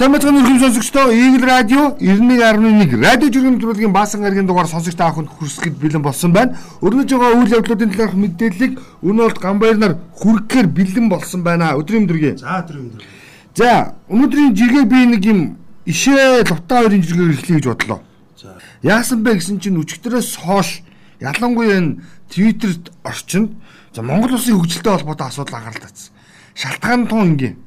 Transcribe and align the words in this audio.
Сайн 0.00 0.14
мэцхан 0.16 0.32
өрхөм 0.32 0.56
сонсогчдоо 0.56 1.12
Eagle 1.12 1.44
Radio 1.44 1.80
91.1 2.00 3.04
радио 3.04 3.28
жиргэм 3.28 3.60
нэвтрүүлгийн 3.60 3.92
баасан 3.92 4.22
гарагийн 4.24 4.46
дугаар 4.48 4.64
сонсогч 4.64 4.96
та 4.96 5.12
бүхэнд 5.12 5.28
хүрсгэд 5.28 5.76
бэлэн 5.76 6.00
болсон 6.00 6.32
байна. 6.32 6.56
Өрнөж 6.80 7.12
байгаа 7.12 7.36
үйл 7.36 7.52
явдлуудын 7.60 7.92
талаарх 7.92 8.16
мэдээллийг 8.16 8.80
өнөө 9.04 9.28
болт 9.28 9.40
Гамбайр 9.44 9.76
нар 9.76 10.00
хүргэхээр 10.16 10.68
бэлэн 10.72 11.12
болсон 11.12 11.44
байна. 11.44 11.76
Өдрийн 11.76 12.08
өдргийн. 12.08 12.40
За 12.40 12.64
өдрийн 12.64 12.88
өдөр. 12.88 13.04
За 13.52 13.92
өнөөдрийн 14.08 14.56
жиргээ 14.56 14.84
би 14.88 15.04
нэг 15.04 15.22
юм 15.28 15.40
ишээ 15.84 16.48
лутаа 16.48 16.80
хоёрын 16.80 17.04
жиргээр 17.04 17.36
эхлэе 17.36 17.60
гэж 17.60 17.66
бодлоо. 17.68 18.00
За. 18.40 18.56
Яасан 18.80 19.20
бэ 19.20 19.36
гэсэн 19.36 19.60
чинь 19.60 19.84
өчигдөрөөс 19.84 20.48
хойш 20.48 20.80
ялангуяа 21.20 21.76
энэ 21.76 22.00
Твиттерт 22.32 22.88
орчинд 23.04 23.52
за 23.92 24.00
Монгол 24.00 24.32
улсын 24.32 24.56
хөгжилтэй 24.56 24.96
холбоотой 24.96 25.28
асуудал 25.28 25.60
анхаарал 25.60 25.84
татсан. 25.84 26.16
Шалтгаан 26.56 27.04
тун 27.04 27.36
ингийн. 27.36 27.60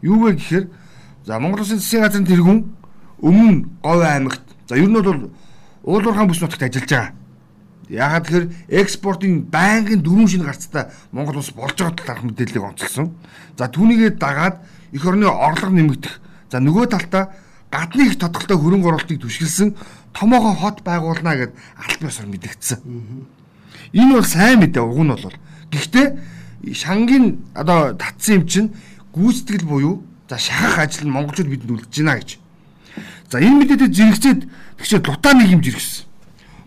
Юу 0.00 0.16
вэ 0.16 0.40
гэхээр 0.40 0.80
За 1.24 1.38
Монгол 1.38 1.60
Улсын 1.62 1.78
засгийн 1.78 2.02
газрын 2.02 2.26
тэргүүн 2.26 2.60
өмнө 3.22 3.68
Говь 3.82 4.02
аймагт 4.02 4.42
за 4.66 4.76
ер 4.76 4.90
нь 4.90 4.98
бол 4.98 5.30
уулуурхаан 5.86 6.26
бүс 6.26 6.42
нутагт 6.42 6.66
ажиллаж 6.66 6.90
байгаа. 6.90 7.14
Яагаад 7.88 8.24
тэгэхээр 8.26 8.46
экспортын 8.82 9.46
байнгын 9.46 10.02
дөрвөн 10.02 10.26
шинэ 10.26 10.46
гарцтай 10.50 10.90
Монгол 11.14 11.38
улс 11.38 11.54
болж 11.54 11.78
байгаа 11.78 11.94
талаарх 11.94 12.26
мэдээллийг 12.26 12.64
онцолсон. 12.66 13.14
За 13.54 13.70
түүнийгээ 13.70 14.18
дагаад 14.18 14.66
эх 14.90 15.06
орны 15.06 15.30
орлого 15.30 15.70
нэмэгдэх. 15.70 16.14
За 16.50 16.58
нөгөө 16.58 16.90
талдаа 16.90 17.30
гадны 17.70 18.10
их 18.10 18.18
тодголтой 18.18 18.58
хөрөнгө 18.58 18.88
оруулалтыг 18.90 19.22
түшгэлсэн 19.22 19.76
томоохон 20.12 20.56
хот 20.58 20.82
байгуулна 20.82 21.38
гэд 21.38 21.52
аль 21.54 21.98
биесээр 22.02 22.28
мэдэгдсэн. 22.34 22.78
Энэ 23.94 24.12
бол 24.18 24.26
сайн 24.26 24.58
мэдээ 24.58 24.82
уг 24.82 24.98
нь 24.98 25.14
бол. 25.14 25.38
Гэхдээ 25.70 26.06
шангийн 26.74 27.46
одоо 27.54 27.94
татсан 27.94 28.42
юм 28.42 28.44
чинь 28.46 28.68
гүйцэтгэл 29.14 29.64
буюу 29.64 30.02
За 30.32 30.38
шахах 30.38 30.78
ажил 30.78 31.04
нь 31.04 31.12
монголчууд 31.12 31.44
бидэнд 31.44 31.76
үлдэж 31.76 31.92
байна 32.00 32.16
гэж. 32.16 32.40
За 33.28 33.36
энэ 33.36 33.68
мэдээтэй 33.68 33.92
зэрэгцээд 33.92 34.40
тэгшээ 34.80 35.04
лутаа 35.04 35.36
нийгэмж 35.36 35.66
иргэсэн. 35.68 36.08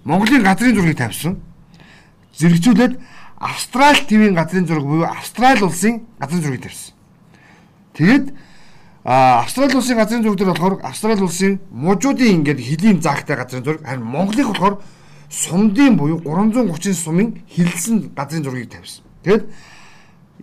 Монголын 0.05 0.45
газрын 0.45 0.77
зургийг 0.77 1.02
тавьсан. 1.02 1.41
Зэрэгцүүлээд 2.38 3.02
Австрали 3.41 4.05
ТV-ийн 4.05 4.38
газрын 4.38 4.69
зураг 4.69 4.85
буюу 4.85 5.09
Австрали 5.09 5.66
улсын 5.66 6.05
газрын 6.22 6.41
зургийг 6.45 6.61
тавьсан. 6.61 6.94
Тэгээд 7.97 8.38
а 9.02 9.41
Австрали 9.41 9.73
улсын 9.73 9.97
газрын 9.97 10.22
зураг 10.22 10.38
дээр 10.38 10.50
болохоор 10.53 10.85
Австрали 10.85 11.25
улсын 11.25 11.57
мужуудын 11.73 12.45
ингээд 12.45 12.61
хөлийн 12.61 13.02
заагтай 13.02 13.33
газрын 13.33 13.66
зураг 13.66 13.81
харин 13.81 14.05
Монголын 14.05 14.45
болохоор 14.45 14.77
сумдын 15.33 15.97
буюу 15.97 16.22
330 16.22 16.94
сумын 16.94 17.41
хилсэн 17.50 18.13
газрын 18.13 18.45
зургийг 18.45 18.69
тавьсан. 18.69 19.02
Тэгэд 19.25 19.50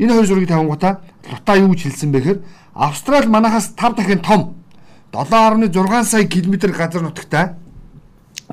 энэ 0.03 0.11
хоёр 0.11 0.27
зургийг 0.27 0.48
тавингуудаа 0.51 1.07
лутаа 1.31 1.57
юу 1.62 1.70
гэж 1.70 1.86
хэлсэн 1.86 2.11
бэ 2.11 2.19
гэхээр 2.19 2.41
Австрали 2.75 3.27
манахаас 3.27 3.73
5 3.77 3.97
дахин 3.97 4.19
том 4.20 4.55
7.6 5.12 6.05
сая 6.05 6.25
км 6.25 6.73
газар 6.73 7.03
нутагтай 7.03 7.53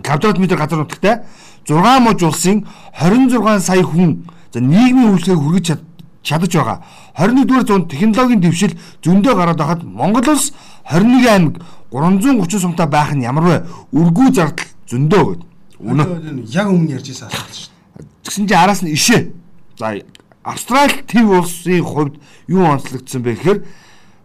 квадрат 0.04 0.38
метр 0.38 0.58
газар 0.58 0.80
нутагтай 0.80 1.22
6 1.68 2.00
муж 2.00 2.24
улсын 2.24 2.68
26 3.00 3.60
сая 3.60 3.84
хүн 3.84 4.26
за 4.54 4.60
нийгмийн 4.60 5.14
үйлчлэгийг 5.14 5.40
хүргэж 5.40 5.80
чадаж 6.24 6.54
байгаа. 6.54 6.84
21-р 7.18 7.66
зуунд 7.68 7.90
технологийн 7.90 8.42
дэвшил 8.42 8.74
зөндөө 9.04 9.36
гараад 9.36 9.58
байхад 9.58 9.84
Монгол 9.84 10.30
улс 10.30 10.54
21 10.92 11.28
аймаг 11.28 11.62
330 11.92 12.60
сумтай 12.60 12.88
байх 12.88 13.14
нь 13.14 13.24
ямар 13.24 13.44
вэ? 13.44 13.58
Өргүү 13.94 14.34
зардал 14.34 14.66
зөндөө 14.90 15.24
гэд. 15.26 15.42
Үнэ 15.80 16.04
яг 16.52 16.68
өмнө 16.68 16.92
ярьж 17.00 17.08
байсан 17.08 17.28
асуулт 17.32 17.56
шүү 17.56 17.72
дээ. 17.72 18.08
Тэгсэн 18.24 18.48
чинь 18.48 18.58
араас 18.58 18.82
нь 18.84 18.94
ишээ. 18.94 19.32
За 19.80 19.96
Австрали 20.44 21.04
төв 21.08 21.30
улсын 21.40 21.84
хувьд 21.84 22.20
юу 22.48 22.66
онцлогдсон 22.68 23.22
бэ 23.24 23.34
гэхээр 23.36 23.60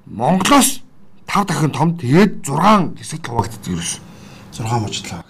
Монголоос 0.07 0.83
5 1.27 1.47
дахин 1.49 1.73
том 1.73 1.97
тэгээд 1.97 2.45
6 2.45 2.99
хэсэгт 3.01 3.27
хуваагддаг 3.27 3.67
юм 3.73 3.81
шүү. 3.81 4.01
6 4.53 4.81
мужлаа. 4.85 5.25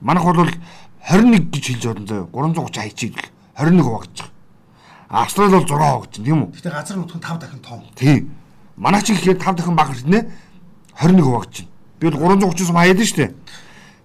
Манайх 0.00 0.24
бол 0.24 0.50
21 1.08 1.50
гэж 1.50 1.64
хэлж 1.72 1.84
байна 1.86 2.06
заа. 2.06 2.28
330 2.32 2.76
хайчиг 2.76 3.16
21 3.56 3.80
хуваагдаж 3.80 4.20
байгаа. 4.20 4.32
Австрали 5.08 5.50
бол 5.56 5.64
6 5.64 5.72
хуваагдаж 5.72 6.12
байна 6.12 6.24
тийм 6.24 6.38
үү? 6.44 6.52
Гэтэ 6.52 6.70
газар 6.70 6.96
нутг 6.96 7.16
нь 7.16 7.24
5 7.24 7.40
дахин 7.40 7.60
том. 7.64 7.80
Тийм. 7.96 8.30
Манай 8.76 9.02
ч 9.02 9.16
ихээр 9.16 9.40
5 9.40 9.56
дахин 9.56 9.76
бага 9.76 9.92
хэрнээ 9.96 10.22
21 11.00 11.24
хуваагдаж 11.24 11.56
байна. 11.64 11.72
Би 12.00 12.10
бол 12.10 12.36
330 12.36 12.66
сум 12.68 12.76
хаяад 12.76 13.00
шүү 13.00 13.16
дээ. 13.16 13.34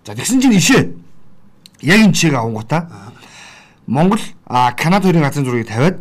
За 0.07 0.15
тэгсэн 0.15 0.39
чинь 0.39 0.55
ишээ. 0.55 0.83
Яг 1.83 1.99
энэ 1.99 2.15
жишээг 2.15 2.39
авангуудаа 2.39 3.11
Монгол 3.87 4.23
Канада 4.47 5.11
хоёрын 5.11 5.27
газрын 5.27 5.45
зургийг 5.45 5.67
тавиад 5.67 5.99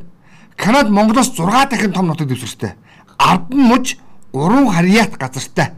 Канада 0.56 0.91
Монголоос 0.91 1.34
6 1.34 1.71
дахин 1.71 1.93
том 1.93 2.06
нутаг 2.06 2.29
дэвсгэртэй 2.29 2.79
ардан 3.20 3.60
муж 3.70 3.97
уран 4.32 4.69
харьяат 4.72 5.16
газартай. 5.16 5.72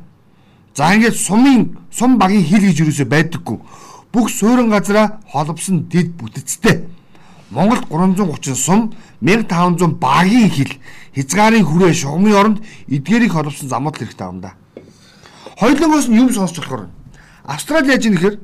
За 0.74 0.94
ингээд 0.94 1.16
сумын 1.16 1.76
сум 1.90 2.18
багийн 2.18 2.44
хил 2.44 2.62
гэж 2.62 2.80
юусоо 2.80 3.06
байдаггүй. 3.06 3.58
Бүх 4.12 4.30
суурин 4.30 4.70
газараа 4.70 5.20
холбосон 5.26 5.88
дэд 5.90 6.14
бүтэцтэй. 6.14 6.86
Монголд 7.50 7.84
330 7.90 8.54
сум 8.56 8.92
1500 9.20 9.98
багийн 9.98 10.50
хил 10.50 10.72
хязгаарын 11.14 11.64
хүрээ 11.64 11.92
шугамын 11.92 12.34
оронд 12.34 12.58
эдгээрийг 12.88 13.32
холбосон 13.32 13.68
замууд 13.68 13.96
хэрэгтэй 13.98 14.26
юм 14.26 14.40
да. 14.40 14.54
Хоёулангоос 15.58 16.08
нь 16.08 16.16
юм 16.16 16.32
сонсч 16.32 16.56
болохоор 16.56 16.88
Австрали 17.44 17.90
яаж 17.90 18.06
юм 18.06 18.14
нэхэр 18.14 18.38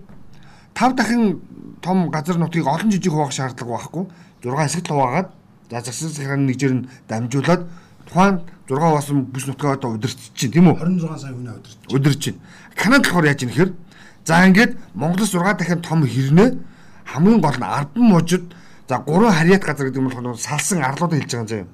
5 0.74 0.94
дахин 0.98 1.40
том 1.80 2.10
газар 2.10 2.36
нутгийг 2.36 2.66
олон 2.66 2.90
жижиг 2.90 3.12
хуваах 3.12 3.32
шаардлага 3.32 3.72
байхгүй. 3.72 4.04
6 4.42 4.56
хэсэгт 4.58 4.88
хуваагаад 4.88 5.28
за 5.70 5.80
засаг 5.80 6.10
захиргааны 6.10 6.46
нэгжээр 6.50 6.74
нь 6.74 6.88
дамжуулаад 7.08 7.62
тухайн 8.06 8.40
6 8.68 8.94
басан 8.94 9.24
бүс 9.32 9.46
нутгаа 9.48 9.74
одоо 9.74 9.96
удирч 9.96 10.18
чинь 10.36 10.52
тийм 10.52 10.68
үү? 10.68 10.76
26 10.76 11.18
сая 11.18 11.32
хүн 11.32 11.48
удирч. 11.48 11.76
Удирч 11.88 12.18
чинь. 12.20 12.38
Канада 12.76 13.08
болохоор 13.08 13.26
яаж 13.26 13.42
юм 13.42 13.50
нэхэр? 13.50 13.72
За 14.28 14.44
ингээд 14.44 14.76
Монголоос 14.94 15.32
6 15.32 15.56
дахин 15.58 15.80
том 15.80 16.04
хэрнээ 16.04 16.48
хамгийн 17.08 17.40
гол 17.40 17.56
нь 17.56 17.64
ардан 17.64 18.04
мужид 18.04 18.44
за 18.88 19.00
3 19.00 19.32
харьяат 19.32 19.64
газар 19.64 19.88
гэдэг 19.88 20.02
нь 20.02 20.08
болохоор 20.12 20.36
салсан 20.36 20.84
арлуудыг 20.84 21.24
хэлж 21.24 21.32
байгаа 21.32 21.64
юм. 21.64 21.68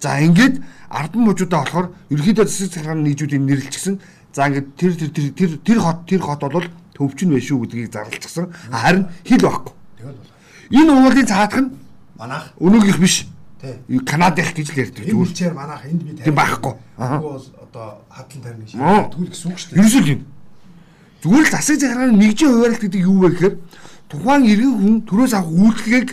За 0.00 0.20
ингээд 0.22 0.62
ардан 0.88 1.22
мужуудаа 1.26 1.60
болохоор 1.66 1.86
ерөнхийдөө 2.10 2.46
засаг 2.46 2.70
захиргааны 2.72 3.02
нийжүүдийн 3.10 3.44
нэрлэлчихсэн. 3.46 3.94
За 4.32 4.46
ингээд 4.46 4.68
тэр 4.78 4.92
тэр 4.94 5.10
тэр 5.10 5.26
тэр 5.34 5.50
тэр 5.66 5.78
хот 5.82 5.98
тэр 6.06 6.20
хот 6.22 6.40
бол 6.46 6.66
төвчин 6.94 7.34
вэ 7.34 7.40
шүү 7.42 7.66
гэдгийг 7.66 7.92
зарлчихсан. 7.92 8.54
Харин 8.70 9.10
хил 9.26 9.42
байхгүй. 9.42 9.74
Энэ 10.70 10.92
уулын 10.94 11.26
цаадах 11.26 11.60
нь 11.60 11.70
манайх 12.16 12.54
өнөөгийнх 12.62 13.00
биш 13.02 13.26
Канадах 14.06 14.52
гэж 14.56 14.72
л 14.72 14.80
ярьдаг 14.80 15.04
зүгээр. 15.04 15.30
Энд 15.30 15.54
манайх 15.54 15.84
энд 15.84 16.02
би 16.02 16.16
тийм 16.16 16.34
байхгүй. 16.34 16.74
Тэгвэл 16.96 17.20
бол 17.20 17.44
одоо 17.60 17.86
хадлан 18.08 18.40
тарина 18.40 18.66
шиг 18.66 18.80
тэгвэл 18.80 19.30
гэсэн 19.30 19.48
үг 19.52 19.58
шүү 19.60 19.70
дээ. 19.70 19.80
Ерөөсөө 19.80 20.04
юм. 20.08 20.20
Зүгээр 21.20 21.44
л 21.44 21.52
засаг 21.52 21.76
захиргааны 21.76 22.16
нэгжийн 22.16 22.52
хуваарлт 22.56 22.80
гэдэг 22.80 23.02
юу 23.04 23.18
вэ 23.20 23.28
гэхээр 23.36 23.54
тухайн 24.08 24.44
иргэн 24.48 24.74
хүн 24.80 24.94
төрөөс 25.04 25.34
авах 25.36 25.52
үйлчлэгийг 25.52 26.08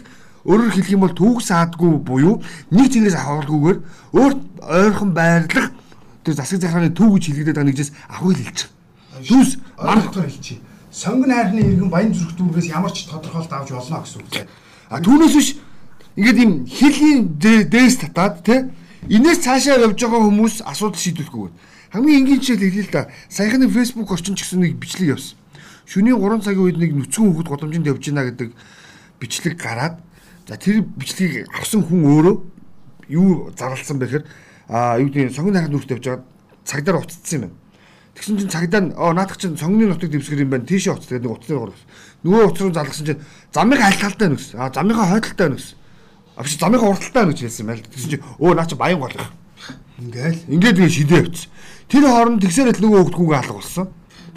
өөрөөр 0.48 0.72
хэлэх 0.76 0.92
юм 0.92 1.04
бол 1.04 1.16
төвөг 1.16 1.40
саадгүй 1.44 1.92
буюу 2.04 2.44
нэг 2.72 2.88
зинээс 2.92 3.16
авахгүйгээр 3.16 3.80
өөрт 4.16 4.40
ойрхон 4.64 5.12
байрлах 5.16 5.72
тэр 6.24 6.36
засаг 6.36 6.60
захиргааны 6.60 6.92
төв 6.92 7.16
гэж 7.16 7.24
хэлэгдээд 7.32 7.56
байгаа 7.56 7.72
нэгжээс 7.72 7.92
хэлж 7.96 8.60
байгаа. 8.68 9.24
Түс 9.28 9.50
манайхаар 9.80 10.28
хэлчихье. 10.28 10.60
Сонгон 10.92 11.32
хайрны 11.32 11.62
иргэн 11.64 11.90
баян 11.92 12.14
зүрх 12.14 12.36
дүүргээс 12.36 12.72
ямар 12.72 12.92
ч 12.92 13.08
тодорхойлт 13.08 13.52
авч 13.52 13.72
болно 13.72 14.04
гэсэн 14.04 14.20
үг. 14.24 14.48
А 14.90 15.00
түүнээс 15.04 15.36
биш 15.36 15.50
ингээд 16.18 16.38
юм 16.42 16.54
хэлний 16.66 17.18
дээс 17.70 18.02
татаад 18.02 18.42
те 18.44 18.74
энэс 19.06 19.46
цаашаа 19.46 19.78
явж 19.86 20.02
байгаа 20.02 20.26
хүмүүс 20.26 20.66
асуудал 20.66 20.98
шийдвэхгүйгээр 20.98 21.54
хамгийн 21.94 22.20
энгийн 22.26 22.42
жишээ 22.42 22.58
хэлээ 22.58 22.86
л 22.90 22.92
да. 22.92 23.08
Саяхны 23.30 23.70
фэйсбુક 23.70 24.12
орчин 24.12 24.36
ч 24.36 24.44
гэсэн 24.44 24.60
нэг 24.60 24.76
бичлэг 24.82 25.16
явсан. 25.16 25.38
Шөнийн 25.88 26.20
3 26.20 26.44
цагийн 26.44 26.66
үед 26.66 26.78
нэг 26.82 26.92
нүцгэн 26.92 27.32
хөхд 27.32 27.48
годомжинд 27.48 27.88
явж 27.88 28.04
байна 28.10 28.28
гэдэг 28.28 28.50
бичлэг 29.22 29.56
гараад 29.56 30.02
за 30.48 30.58
тэр 30.58 30.84
бичлэгийг 30.84 31.48
авсан 31.56 31.86
хүн 31.86 32.04
өөрөө 32.04 32.36
юу 33.08 33.54
зарлсан 33.56 34.00
бэхээр 34.02 34.26
а 34.68 35.00
юу 35.00 35.08
гэдэг 35.08 35.32
сонгон 35.32 35.56
хайхад 35.56 35.72
нүрт 35.72 35.92
явж 35.96 36.04
байгаа 36.04 36.26
цагдаар 36.68 37.00
уццсан 37.00 37.40
юм 37.40 37.42
байна. 37.48 37.56
Тэгсэн 38.18 38.38
чинь 38.42 38.52
цагдаа 38.52 38.82
оо 39.00 39.14
наадах 39.14 39.38
чинь 39.38 39.56
сонгоны 39.56 39.88
нутаг 39.88 40.12
дэвсгэр 40.12 40.44
юм 40.44 40.52
байна. 40.52 40.68
Тийшээ 40.68 40.92
уцдаг 40.92 41.22
гэдэг 41.22 41.30
нэг 41.30 41.38
утасны 41.40 41.56
гор. 41.56 41.74
Нөгөө 42.26 42.46
утас 42.52 42.62
руу 42.62 42.74
залгасан 42.74 43.06
чинь 43.06 43.22
замыг 43.54 43.80
хайлталтай 43.80 44.28
байна 44.28 44.36
гэсэн. 44.42 44.60
А 44.60 44.74
замынхаа 44.74 45.08
хойдолтой 45.08 45.46
байна 45.48 45.56
гэсэн. 45.56 45.78
Авч 46.38 46.54
замынхаа 46.62 46.94
урталтай 46.94 47.26
байна 47.26 47.34
гэж 47.34 47.42
хэлсэн 47.42 47.66
байл. 47.66 47.82
Тэгсэн 47.82 48.10
чинь 48.14 48.26
өө 48.38 48.54
наа 48.54 48.70
чи 48.70 48.78
баян 48.78 49.02
гол. 49.02 49.18
Ингээл. 49.98 50.46
Ингээд 50.54 50.78
тэгээ 50.78 50.94
шидээ 50.94 51.22
авчихсан. 51.26 51.52
Тэр 51.90 52.04
хооронд 52.06 52.42
тэгсээрэл 52.46 52.84
нөгөө 52.86 53.02
хөвгдгүүгээ 53.10 53.40
алга 53.42 53.56
болсон. 53.58 53.88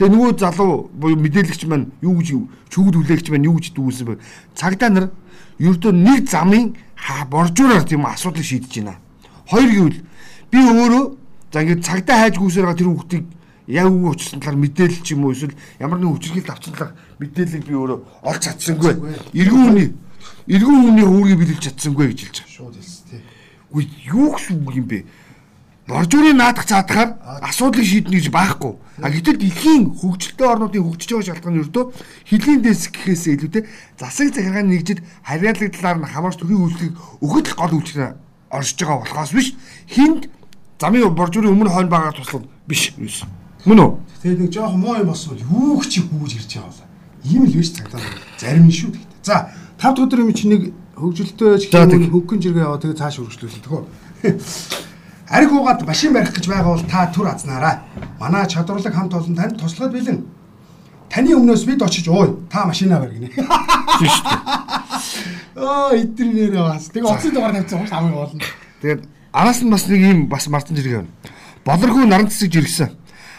Тэгээ 0.00 0.14
нөгөө 0.16 0.30
залуу 0.40 0.88
буюу 0.96 1.20
мэдээлэгч 1.20 1.62
маань 1.68 1.92
юу 2.00 2.16
гэж 2.16 2.28
чүгд 2.72 2.94
хүлээгч 2.96 3.26
маань 3.28 3.44
юу 3.44 3.60
гэж 3.60 3.76
дүүсэн 3.76 4.06
бэ? 4.08 4.22
Цагдаа 4.56 4.88
нар 4.88 5.06
ердөө 5.60 5.92
нэг 5.92 6.24
замын 6.24 6.72
боржуураар 7.28 7.84
тийм 7.84 8.08
асуудлыг 8.08 8.48
шийдэж 8.48 8.80
байна. 8.80 8.96
Хоёр 9.44 9.68
гэвэл 9.68 10.00
би 10.48 10.58
өөрөө 10.64 11.04
за 11.52 11.60
ингээд 11.60 11.84
цагдаа 11.84 12.16
хайж 12.16 12.34
гүйсээр 12.40 12.64
байгаа 12.64 12.80
тэр 12.80 12.90
хүүхдийг 12.96 13.24
яг 13.68 13.86
үгүй 13.92 14.10
учирсан 14.14 14.40
талаар 14.40 14.62
мэдээлэл 14.64 15.04
ч 15.04 15.08
юм 15.12 15.24
уу 15.28 15.36
эсвэл 15.36 15.54
ямар 15.76 15.98
нэгэн 16.00 16.14
хүчирхийлэлт 16.16 16.54
авсан 16.54 16.72
талаар 16.72 16.94
мэдээллийг 17.20 17.64
би 17.68 17.74
өөрөө 17.76 17.98
олж 18.24 18.40
чадсангүй. 18.40 18.94
Иргэн 19.36 19.62
хүний 19.68 19.88
иргэн 20.46 20.78
хүний 20.84 21.06
үүргийг 21.06 21.38
биелүүлж 21.40 21.64
чадсангүй 21.66 22.06
гэж 22.10 22.20
хэлж 22.20 22.36
байгаа. 22.40 22.54
Шууд 22.56 22.74
хэлсэн 22.76 23.04
тий. 23.10 23.20
Үгүй 23.70 23.84
юу 24.10 24.28
гэсэн 24.34 24.56
үг 24.64 24.74
юм 24.76 24.86
бэ? 24.88 25.00
боржуурын 25.90 26.36
наадах 26.38 26.66
цаадахаар 26.70 27.18
асуудлыг 27.42 27.86
шийднэ 27.86 28.14
гэж 28.14 28.30
байхгүй. 28.30 28.74
А 29.02 29.10
гэтэл 29.10 29.42
дэлхийн 29.42 29.90
хөгжилтэй 29.98 30.46
орнуудын 30.46 30.86
хөгжиж 30.86 31.10
байгаа 31.10 31.28
шалтгаан 31.34 31.54
нь 31.58 31.62
ердөө 31.66 31.84
хилийн 32.30 32.60
дэс 32.62 32.94
гэхээс 32.94 33.24
илүүтэй 33.34 33.62
засаг 33.98 34.30
захиргааны 34.30 34.70
нэгжид 34.70 35.02
харьяалаг 35.26 35.70
талаар 35.74 35.98
нь 35.98 36.12
хамаарч 36.14 36.36
төрийн 36.38 36.62
үйлчлэгийг 36.62 36.94
өгөх 37.24 37.54
гол 37.58 37.74
үйлчлэл 37.74 38.14
оршиж 38.54 38.78
байгаа 38.78 39.02
болохоос 39.02 39.32
биш 39.34 39.48
хинд 39.90 40.30
замын 40.78 41.10
боржуурын 41.10 41.54
өмнө 41.58 41.74
хойно 41.74 41.90
байгаа 41.90 42.14
туслах 42.14 42.46
биш 42.70 42.94
юус. 42.94 43.26
Мөн 43.66 43.80
үү? 43.82 43.90
Тэгээд 44.22 44.40
нэг 44.46 44.52
жоох 44.54 44.74
муу 44.78 44.94
юм 44.94 45.10
болсон 45.10 45.34
бол 45.34 45.74
юу 45.74 45.82
ч 45.82 46.06
хүүж 46.06 46.32
ирж 46.38 46.52
байгаа. 46.60 46.86
Ийм 47.24 47.44
л 47.50 47.56
биш 47.58 47.74
цагдаа 47.74 48.00
зарим 48.38 48.68
нь 48.68 48.72
шүү 48.72 48.94
гэхдээ. 48.94 49.26
За 49.26 49.50
5 49.80 49.96
дахь 49.96 50.04
өдөр 50.04 50.20
юм 50.20 50.32
чи 50.36 50.44
нэг 50.44 50.76
хөгжилтэй 50.92 51.56
хөнгөн 52.12 52.40
жиргээ 52.44 52.68
яваа 52.68 52.76
тэгээд 52.76 53.00
цааш 53.00 53.24
үргэлжлүүлсэн 53.24 53.64
төгөө. 53.64 53.82
Ариг 55.32 55.52
уугаад 55.56 55.86
машин 55.88 56.12
барих 56.12 56.36
гэж 56.36 56.44
байгаа 56.52 56.76
бол 56.76 56.84
та 56.84 57.08
түр 57.08 57.32
азнаарай. 57.32 57.80
Манай 58.20 58.44
чадварлаг 58.44 58.92
хамт 58.92 59.14
олон 59.14 59.32
танд 59.32 59.56
туслахад 59.56 59.96
бэлэн. 59.96 60.20
Таны 61.08 61.32
өмнөөс 61.32 61.64
бид 61.64 61.80
очиж 61.80 62.12
ууй. 62.12 62.44
Та 62.52 62.66
машинаа 62.68 63.00
барь 63.00 63.14
гинэ. 63.16 63.32
Тийм 63.32 64.10
шүү 64.10 64.26
дээ. 64.28 64.60
Аа 65.56 65.96
эдгээр 65.96 66.28
нэрээ 66.28 66.64
бас. 66.66 66.92
Тэгээ 66.92 67.08
оцсон 67.08 67.32
дугаар 67.32 67.54
тавьсан 67.64 67.88
хамгийн 67.88 68.14
гол 68.20 68.34
нь. 68.36 68.44
Тэгээд 68.84 69.02
араас 69.32 69.62
нь 69.64 69.70
бас 69.70 69.88
нэг 69.88 70.02
юм 70.02 70.28
бас 70.28 70.44
мартан 70.50 70.76
жиргээ 70.76 70.98
байна. 71.00 71.14
Болоргүй 71.64 72.04
наран 72.04 72.28
цэцэг 72.28 72.52
жиргсэн. 72.52 72.90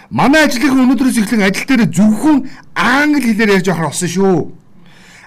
Манай 0.09 0.47
ажлынхан 0.47 0.89
өнөөдрөөс 0.89 1.21
эхлэн 1.21 1.45
ажил 1.45 1.67
дээр 1.67 1.91
зөвхөн 1.91 2.49
англи 2.75 3.29
хэлээр 3.29 3.59
ярьж 3.59 3.67
явахаар 3.67 3.91
болсон 3.91 4.09
шүү. 4.09 4.61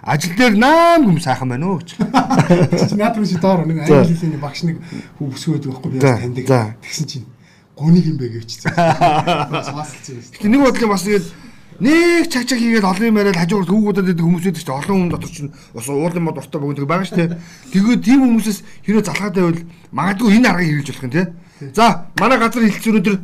Ажил 0.04 0.36
дээр 0.36 0.52
наам 0.60 1.08
юм 1.08 1.20
сайхан 1.20 1.48
байна 1.48 1.72
уу 1.72 1.80
гэж. 1.80 1.96
Чи 1.96 2.94
наад 2.94 3.16
руу 3.16 3.24
чи 3.24 3.40
доор 3.40 3.64
нэг 3.64 3.88
англи 3.88 4.12
хэлний 4.12 4.36
багш 4.36 4.68
нэг 4.68 4.76
хүү 5.16 5.32
бүсгөөд 5.32 5.64
байхгүй 5.64 5.90
би 5.96 5.98
таньдаг. 6.04 6.76
Тэгсэн 6.84 7.06
чинь 7.08 7.24
гунийг 7.72 8.12
юм 8.12 8.20
бэ 8.20 8.28
гэвч. 8.36 8.68
Юм. 8.68 9.80
Гэтэ 10.36 10.48
нэг 10.52 10.60
бодлын 10.60 10.92
бас 10.92 11.08
тэгээд 11.08 11.24
нэг 11.80 12.28
чаг 12.28 12.44
чаг 12.44 12.60
хийгээд 12.60 12.84
олон 12.84 13.08
юм 13.08 13.16
яриад 13.16 13.40
хажуугаар 13.40 13.64
түүгүүдэд 13.64 14.04
байдаг 14.12 14.24
хүмүүс 14.28 14.44
байдаг 14.44 14.60
чинь 14.60 14.76
олон 14.76 14.96
хүн 15.00 15.08
дотор 15.08 15.32
чинь 15.32 15.52
бас 15.72 15.88
уулын 15.88 16.24
мод 16.28 16.36
уртаа 16.36 16.60
богино 16.60 16.84
байгаа 16.84 17.08
шүү 17.08 17.18
дээ. 17.24 17.40
Тэгээд 17.72 18.04
тийм 18.04 18.20
хүмүүсээс 18.28 18.60
хэрэг 18.84 19.08
залхаад 19.08 19.34
байвал 19.40 19.60
магадгүй 19.88 20.36
энэ 20.36 20.48
аргыг 20.52 20.68
хэрэгжүүлэх 20.84 21.04
юм 21.08 21.16
тий. 21.16 21.26
За 21.72 22.12
манай 22.20 22.36
газар 22.36 22.60
хэлц 22.60 22.84
өнөдөр 22.92 23.16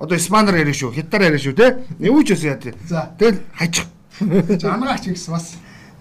одоо 0.00 0.16
испанаар 0.16 0.56
яриа 0.56 0.72
шүү, 0.72 0.96
хятадаар 0.96 1.36
яриа 1.36 1.44
шүү 1.44 1.52
тий. 1.52 1.70
Юу 2.00 2.24
ч 2.24 2.32
үсэн 2.32 2.48
яа 2.48 2.58
тий. 2.58 2.72
Тэгэл 3.20 3.44
хажих. 3.54 3.86
Жангаач 4.58 5.04
гэсэн 5.06 5.30
бас 5.30 5.54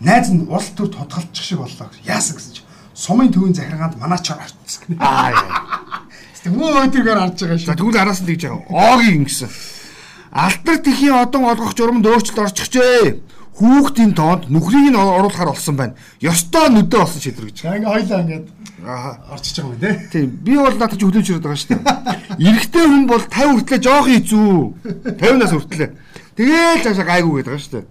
найз 0.04 0.28
нь 0.30 0.46
урал 0.52 0.72
төр 0.76 0.90
тодголчих 0.92 1.44
шиг 1.44 1.60
боллоо. 1.64 1.88
Яасан 2.04 2.36
гэсэн 2.38 2.54
чи 2.54 2.62
сумын 2.94 3.32
төвийн 3.32 3.56
захиргаанд 3.56 3.98
манаачаар 3.98 4.44
орцсон. 4.44 5.00
Аа 5.00 5.32
яа. 5.32 6.04
Тэгвэл 6.44 6.60
муу 6.60 6.84
өдрөөр 6.84 7.20
харж 7.20 7.40
байгаа 7.40 7.58
шүү. 7.58 7.70
За 7.72 7.80
тэгвэл 7.80 8.02
араас 8.04 8.20
нь 8.22 8.28
тэгж 8.28 8.44
байгаа. 8.52 9.00
Огийн 9.00 9.24
ингэсэн. 9.24 9.50
Алтар 10.34 10.78
тэхийн 10.84 11.16
одон 11.16 11.48
олгох 11.48 11.74
журамд 11.74 12.04
өөрчлөлт 12.04 12.52
орчихжээ. 12.52 13.24
Хүүхдийн 13.54 14.12
тоонд 14.18 14.50
нүхрийг 14.50 14.92
нь 14.92 14.98
оруулахаар 14.98 15.54
болсон 15.54 15.78
байна. 15.78 15.96
Ёстой 16.20 16.68
нүдэ 16.74 16.98
болсон 17.00 17.22
шийдвэр 17.22 17.48
гэж. 17.54 17.58
Ингээ 17.64 17.86
хоёлаа 17.86 18.22
ингээд 18.26 18.46
орчиж 19.30 19.56
байгаа 19.62 19.72
юм 19.72 19.80
тий. 19.80 19.96
Тийм. 20.12 20.30
Би 20.42 20.54
бол 20.58 20.74
надад 20.74 20.98
ч 20.98 21.06
хөдөлж 21.06 21.28
ирээд 21.30 21.46
байгаа 21.46 21.62
шүү 21.62 21.70
дээ. 21.70 22.50
Эрэгтэй 22.50 22.86
хүн 22.90 23.06
бол 23.08 23.24
50 23.24 23.54
хүртлээ 23.54 23.80
жоох 23.86 24.08
хийцүү. 24.10 24.52
50-наас 25.22 25.54
хүртлээ. 25.54 25.90
Тэгээл 26.34 26.84
цаашаа 26.84 27.08
гайгүй 27.08 27.34
гэдэг 27.40 27.52
байгаа 27.54 27.62
шүү 27.62 27.74
дээ. 27.78 27.86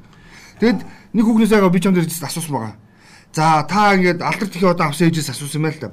Тэгэд 0.61 0.81
нэг 1.13 1.25
хүүхнээс 1.25 1.53
аяга 1.53 1.71
би 1.71 1.81
ч 1.81 1.87
юм 1.87 1.95
дээр 1.95 2.09
асуусан 2.09 2.53
байгаа. 2.53 2.77
За 3.33 3.65
та 3.69 3.95
ингээд 3.97 4.21
алдар 4.21 4.49
тэхий 4.49 4.69
одоо 4.69 4.87
авсан 4.89 5.09
ээжээс 5.09 5.33
асуусан 5.33 5.61
юм 5.61 5.67
байл 5.69 5.81
та. 5.81 5.93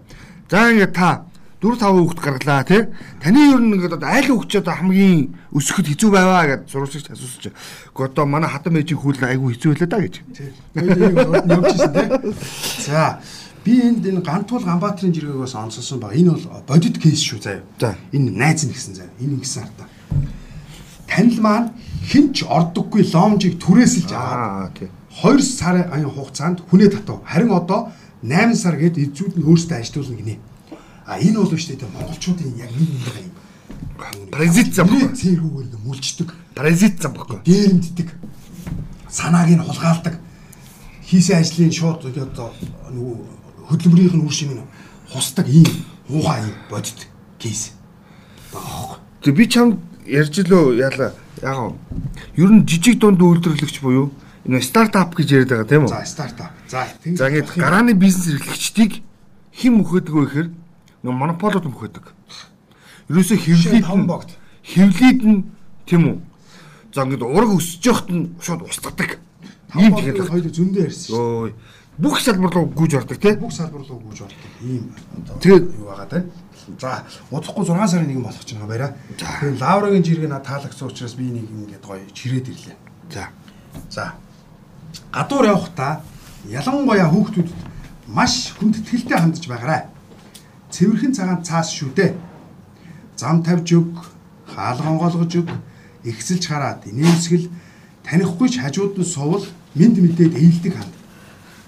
За 0.51 0.71
ингээд 0.71 0.93
та 0.95 1.29
4 1.59 1.75
5 1.75 1.91
хүүхэд 1.91 2.23
гаргалаа 2.23 2.63
тий. 2.63 2.87
Таны 3.19 3.51
ер 3.51 3.59
нь 3.59 3.75
ингээд 3.75 3.99
айл 3.99 4.31
хүүхэд 4.31 4.63
одоо 4.63 4.75
хамгийн 4.79 5.35
өсөхөд 5.51 5.91
хэцүү 5.91 6.09
байваа 6.11 6.47
гэж 6.47 6.71
сурвалжч 6.71 7.11
асуусан 7.11 7.51
чинь. 7.51 7.55
Гэхдээ 7.91 8.15
одоо 8.15 8.25
манай 8.27 8.47
хатам 8.47 8.79
ээжийн 8.79 8.95
хүүл 8.95 9.19
айгүй 9.19 9.59
хэцүү 9.59 9.75
байлаа 9.75 9.91
да 9.91 9.99
гэж. 9.99 10.15
Тий. 10.31 10.55
Тий. 10.71 10.87
За 12.87 13.19
би 13.63 13.75
энд 13.75 14.07
энэ 14.07 14.23
гантуул 14.23 14.63
Ганбаатарын 14.63 15.11
жиргэг 15.11 15.35
бас 15.35 15.55
онцолсон 15.59 15.99
ба 15.99 16.15
энэ 16.15 16.31
бол 16.31 16.63
бодит 16.63 16.95
кейс 16.95 17.19
шүү 17.19 17.43
заяа. 17.43 17.67
За 17.75 17.95
энэ 18.15 18.31
найз 18.31 18.63
нь 18.63 18.71
гэсэн 18.71 18.95
заяа. 18.95 19.11
Энэ 19.19 19.35
ингэсэн 19.43 19.67
артаа. 19.67 19.87
Танил 21.11 21.43
маань 21.43 21.75
хинч 22.07 22.47
ордоггүй 22.47 23.03
ломжийг 23.11 23.59
түрээсэлж 23.59 24.15
аваад 24.15 24.79
2 25.23 25.41
сарын 25.41 26.05
хугацаанд 26.05 26.63
хүнээ 26.69 26.89
татав. 26.89 27.23
Харин 27.25 27.51
одоо 27.51 27.91
8 28.23 28.55
сар 28.55 28.75
гээд 28.79 28.97
эзүүд 28.97 29.33
нь 29.39 29.47
өөрсдөө 29.47 29.77
ажилуулна 29.79 30.15
гинэ. 30.15 30.35
А 31.05 31.19
энэ 31.19 31.39
бол 31.39 31.51
шүү 31.51 31.75
дээ 31.75 31.89
монголчуудын 31.95 32.55
яг 32.59 32.71
нэг 32.71 32.89
юм. 32.89 33.31
Паразит 34.31 34.73
зам 34.75 34.87
баггүй. 34.87 35.11
Цэргүүгээр 35.15 35.67
ингээ 35.67 35.83
мүлждэг. 35.83 36.29
Паразит 36.55 37.01
зам 37.01 37.13
баггүй. 37.13 37.39
Дээрэмддэг. 37.43 38.09
Санааг 39.09 39.49
нь 39.49 39.63
хулгайлдаг. 39.63 40.15
Хийсэн 41.03 41.41
ажлын 41.41 41.71
шууд 41.71 42.05
одоо 42.05 42.53
нөгөө 42.93 43.15
хөдөлмөрийнх 43.67 44.15
нь 44.15 44.25
үр 44.25 44.33
шим 44.33 44.53
нь 44.55 44.63
хусдаг 45.11 45.47
ийм 45.49 45.67
муухай 46.07 46.45
юм 46.45 46.55
бодит 46.69 47.09
кейс. 47.39 47.71
Баах. 48.53 48.99
Тэг 49.23 49.35
би 49.35 49.49
чам 49.49 49.79
ярьж 50.05 50.45
лөө 50.45 50.77
яла 50.77 51.13
яг 51.41 51.57
ер 52.37 52.49
нь 52.49 52.65
жижиг 52.65 52.99
дунд 52.99 53.21
үйлдвэрлэгч 53.21 53.81
буюу 53.81 54.13
энэ 54.45 54.61
стартап 54.61 55.15
гэж 55.15 55.27
яриад 55.31 55.49
байгаа 55.49 55.67
тийм 55.67 55.83
үү? 55.85 55.91
За 55.91 56.05
стартап. 56.05 56.51
За 56.69 56.87
за 56.87 57.25
ингэж 57.27 57.57
гарааны 57.59 57.93
бизнес 57.93 58.39
эрхлэгчдийг 58.39 59.03
хэн 59.51 59.73
мөхөдгөө 59.83 60.23
гэхээр 60.25 60.47
нэг 61.03 61.13
монополууд 61.13 61.65
мөхөдөг. 61.67 62.05
Ерөөсөө 63.09 63.37
хэвлээд 63.39 63.85
нь 63.87 64.07
хэвлээд 64.63 65.19
нь 65.27 65.39
тийм 65.83 66.03
үү? 66.07 66.17
За 66.95 67.03
ингээд 67.03 67.23
ураг 67.23 67.51
өсөж 67.57 67.83
явахт 67.83 68.09
нь 68.09 68.35
шууд 68.39 68.63
устгадаг. 68.63 69.19
Ийм 69.75 69.93
тэгээд 69.93 70.29
хоёул 70.29 70.49
зөндөө 70.49 70.83
ярьсан 70.87 71.07
шүү. 71.13 71.17
Ой. 71.19 71.53
Бүх 71.99 72.15
салбар 72.23 72.53
руу 72.55 72.71
гүйж 72.71 72.95
ордог 72.95 73.19
тийм. 73.19 73.43
Бүх 73.43 73.53
салбар 73.53 73.83
руу 73.83 73.99
гүйж 73.99 74.23
ордог. 74.23 74.51
Ийм 74.63 74.89
тэгээд 75.43 75.65
юу 75.77 75.91
байгаа 75.91 76.07
тийм. 76.09 76.25
За 76.79 77.03
удахгүй 77.29 77.65
6 77.67 77.91
сарын 77.91 78.07
нэгэн 78.07 78.23
болох 78.23 78.45
ч 78.45 78.55
юм 78.55 78.65
баяра. 78.65 78.95
Тэгээд 79.19 79.61
лаврагийн 79.61 80.05
жиргээ 80.05 80.31
надад 80.31 80.47
таалагдсан 80.47 80.87
учраас 80.87 81.13
би 81.13 81.27
нэг 81.29 81.45
ингээд 81.45 81.83
гоё 81.85 82.07
чирээд 82.13 82.49
ирлээ. 82.49 82.77
За. 83.13 83.29
За. 83.89 84.13
Гадуур 85.11 85.45
явахдаа 85.45 86.01
ялангуяа 86.45 87.09
хүүхдүүд 87.09 87.49
маш 88.07 88.53
хүндэтгэлтэй 88.57 89.17
хандж 89.17 89.43
байгаарай 89.49 89.89
цэвэрхэн 90.69 91.13
цагаан 91.17 91.41
цаас 91.43 91.73
шүү 91.73 91.89
дээ. 91.97 92.13
Зам 93.17 93.43
тавьж 93.43 93.73
өг, 93.73 93.89
хаалган 94.45 94.93
онгойлгож 94.93 95.33
өг, 95.41 95.49
ихсэлж 96.05 96.45
хараад 96.47 96.85
инээмсгэл 96.85 97.49
танихгүй 98.05 98.49
ч 98.49 98.61
хажууд 98.61 99.01
нь 99.01 99.03
сувал 99.03 99.45
мэд 99.75 99.97
мэдээд 99.97 100.33
ээлдэг 100.37 100.73
ханд. 100.77 100.93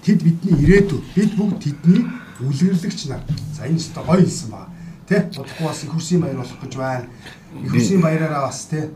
Тэд 0.06 0.22
бидний 0.22 0.56
ирээдүй. 0.62 1.02
Бид 1.14 1.34
бүгд 1.34 1.58
тэдний 1.62 2.06
үлгэрлэгч 2.40 3.10
нар. 3.10 3.22
За 3.54 3.66
энэ 3.66 3.78
ч 3.78 3.90
гоё 3.94 4.22
хэлсэн 4.22 4.50
байна. 4.50 4.70
Тэ? 5.06 5.30
Бодохгүй 5.34 5.66
бас 5.66 5.82
их 5.84 5.90
хурсын 5.90 6.22
баяр 6.22 6.38
болох 6.38 6.58
гэж 6.62 6.74
байна. 6.78 7.06
Их 7.62 7.70
хурсын 7.70 8.00
баяраараа 8.00 8.46
бас 8.46 8.66
тэ 8.70 8.90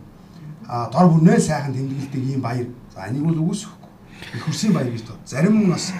а 0.66 0.90
дор 0.90 1.10
бүрнээ 1.10 1.38
сайхан 1.38 1.74
тэмдэглэдэг 1.74 2.22
ийм 2.24 2.40
баяр. 2.40 2.66
За 2.94 3.06
энийг 3.06 3.22
бол 3.22 3.38
үгүйсэхгүй. 3.38 3.75
Их 4.34 4.44
хурсын 4.44 4.72
баяр 4.72 4.90
гэж 4.90 5.02
тоо. 5.02 5.16
Зарим 5.26 5.64
нь 5.64 5.70
бас 5.70 5.92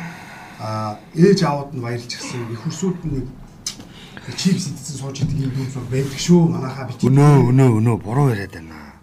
а 0.59 0.99
ээж 1.15 1.43
аауд 1.43 1.75
нь 1.75 1.81
баярлж 1.81 2.09
гисэн. 2.09 2.53
Их 2.53 2.61
хурсууд 2.61 2.97
нь 3.05 3.27
чипс 4.37 4.67
идсэн 4.69 4.97
сууж 4.99 5.21
идэг 5.23 5.39
юм 5.39 5.53
бол 5.55 5.87
байдаг 5.91 6.19
шүү. 6.19 6.49
Манайхаа 6.51 6.89
бич. 6.89 7.01
Өнөө 7.07 7.53
өнөө 7.53 7.71
өнөө 7.79 7.97
буруу 8.03 8.31
яриад 8.31 8.53
байна. 8.59 8.99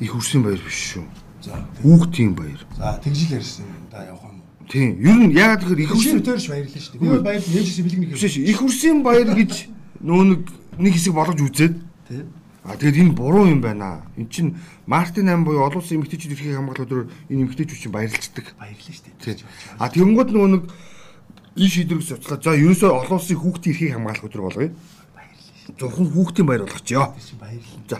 Их 0.00 0.12
хүрсэн 0.12 0.42
баяр 0.42 0.60
биш 0.60 0.94
шүү. 0.94 1.04
За 1.42 1.64
хүүхдийн 1.82 2.34
баяр. 2.34 2.60
За 2.76 3.00
тэгжил 3.02 3.38
ярьсан 3.38 3.64
да 3.90 4.04
явах 4.04 4.28
юм. 4.28 4.42
Тийм. 4.68 5.00
Ер 5.00 5.16
нь 5.16 5.32
яагаад 5.32 5.60
тэгэхээр 5.64 5.82
их 5.82 5.90
хүрсэн 5.90 6.22
төрш 6.22 6.48
баярлаа 6.52 6.82
шүү. 6.82 7.00
Би 7.00 7.06
баяр 7.24 7.42
ээжээс 7.42 7.80
бэлгэн 7.80 8.00
нэг. 8.04 8.10
Биш 8.12 8.36
их 8.36 8.58
хүрсэн 8.58 9.02
баяр 9.02 9.32
гэж 9.32 9.52
нөө 10.04 10.22
нэг 10.28 10.42
нэг 10.78 10.92
хэсэг 10.92 11.14
болгож 11.14 11.40
үзээд. 11.40 11.74
Тийм. 12.08 12.26
А 12.68 12.76
тэгээд 12.76 13.00
энэ 13.00 13.16
буруу 13.16 13.48
юм 13.48 13.64
байна. 13.64 14.04
Эн 14.20 14.28
чин 14.28 14.60
Мартин 14.84 15.24
8 15.24 15.44
буюу 15.44 15.64
олон 15.64 15.80
улсын 15.80 16.04
эмэгтэйчүүд 16.04 16.36
эрхийг 16.36 16.60
хамгаалах 16.60 16.84
өдрөөр 16.84 17.08
энэ 17.32 17.40
эмэгтэйчүүд 17.48 17.80
чинь 17.80 17.96
баярлцдаг. 17.96 18.46
Баярлаа 18.60 18.92
шүү 18.92 19.08
дээ. 19.24 19.40
А 19.80 19.88
тэгэнгүүт 19.88 20.30
нөгөө 20.36 20.50
нэг 20.52 20.64
энэ 21.56 21.72
шийдвэрийг 21.72 22.04
судлаад 22.04 22.44
за 22.44 22.52
ерөөсөө 22.60 22.90
олон 22.92 23.16
улсын 23.16 23.40
хүүхдийн 23.40 23.72
эрхийг 23.72 23.92
хамгаалах 23.96 24.26
өдөр 24.28 24.42
болгоё. 24.44 24.70
Зөвхөн 25.80 26.08
хүүхдийн 26.12 26.44
баяр 26.44 26.62
болгочихё. 26.68 27.04
Баярлалаа. 27.40 27.88
За. 27.88 27.98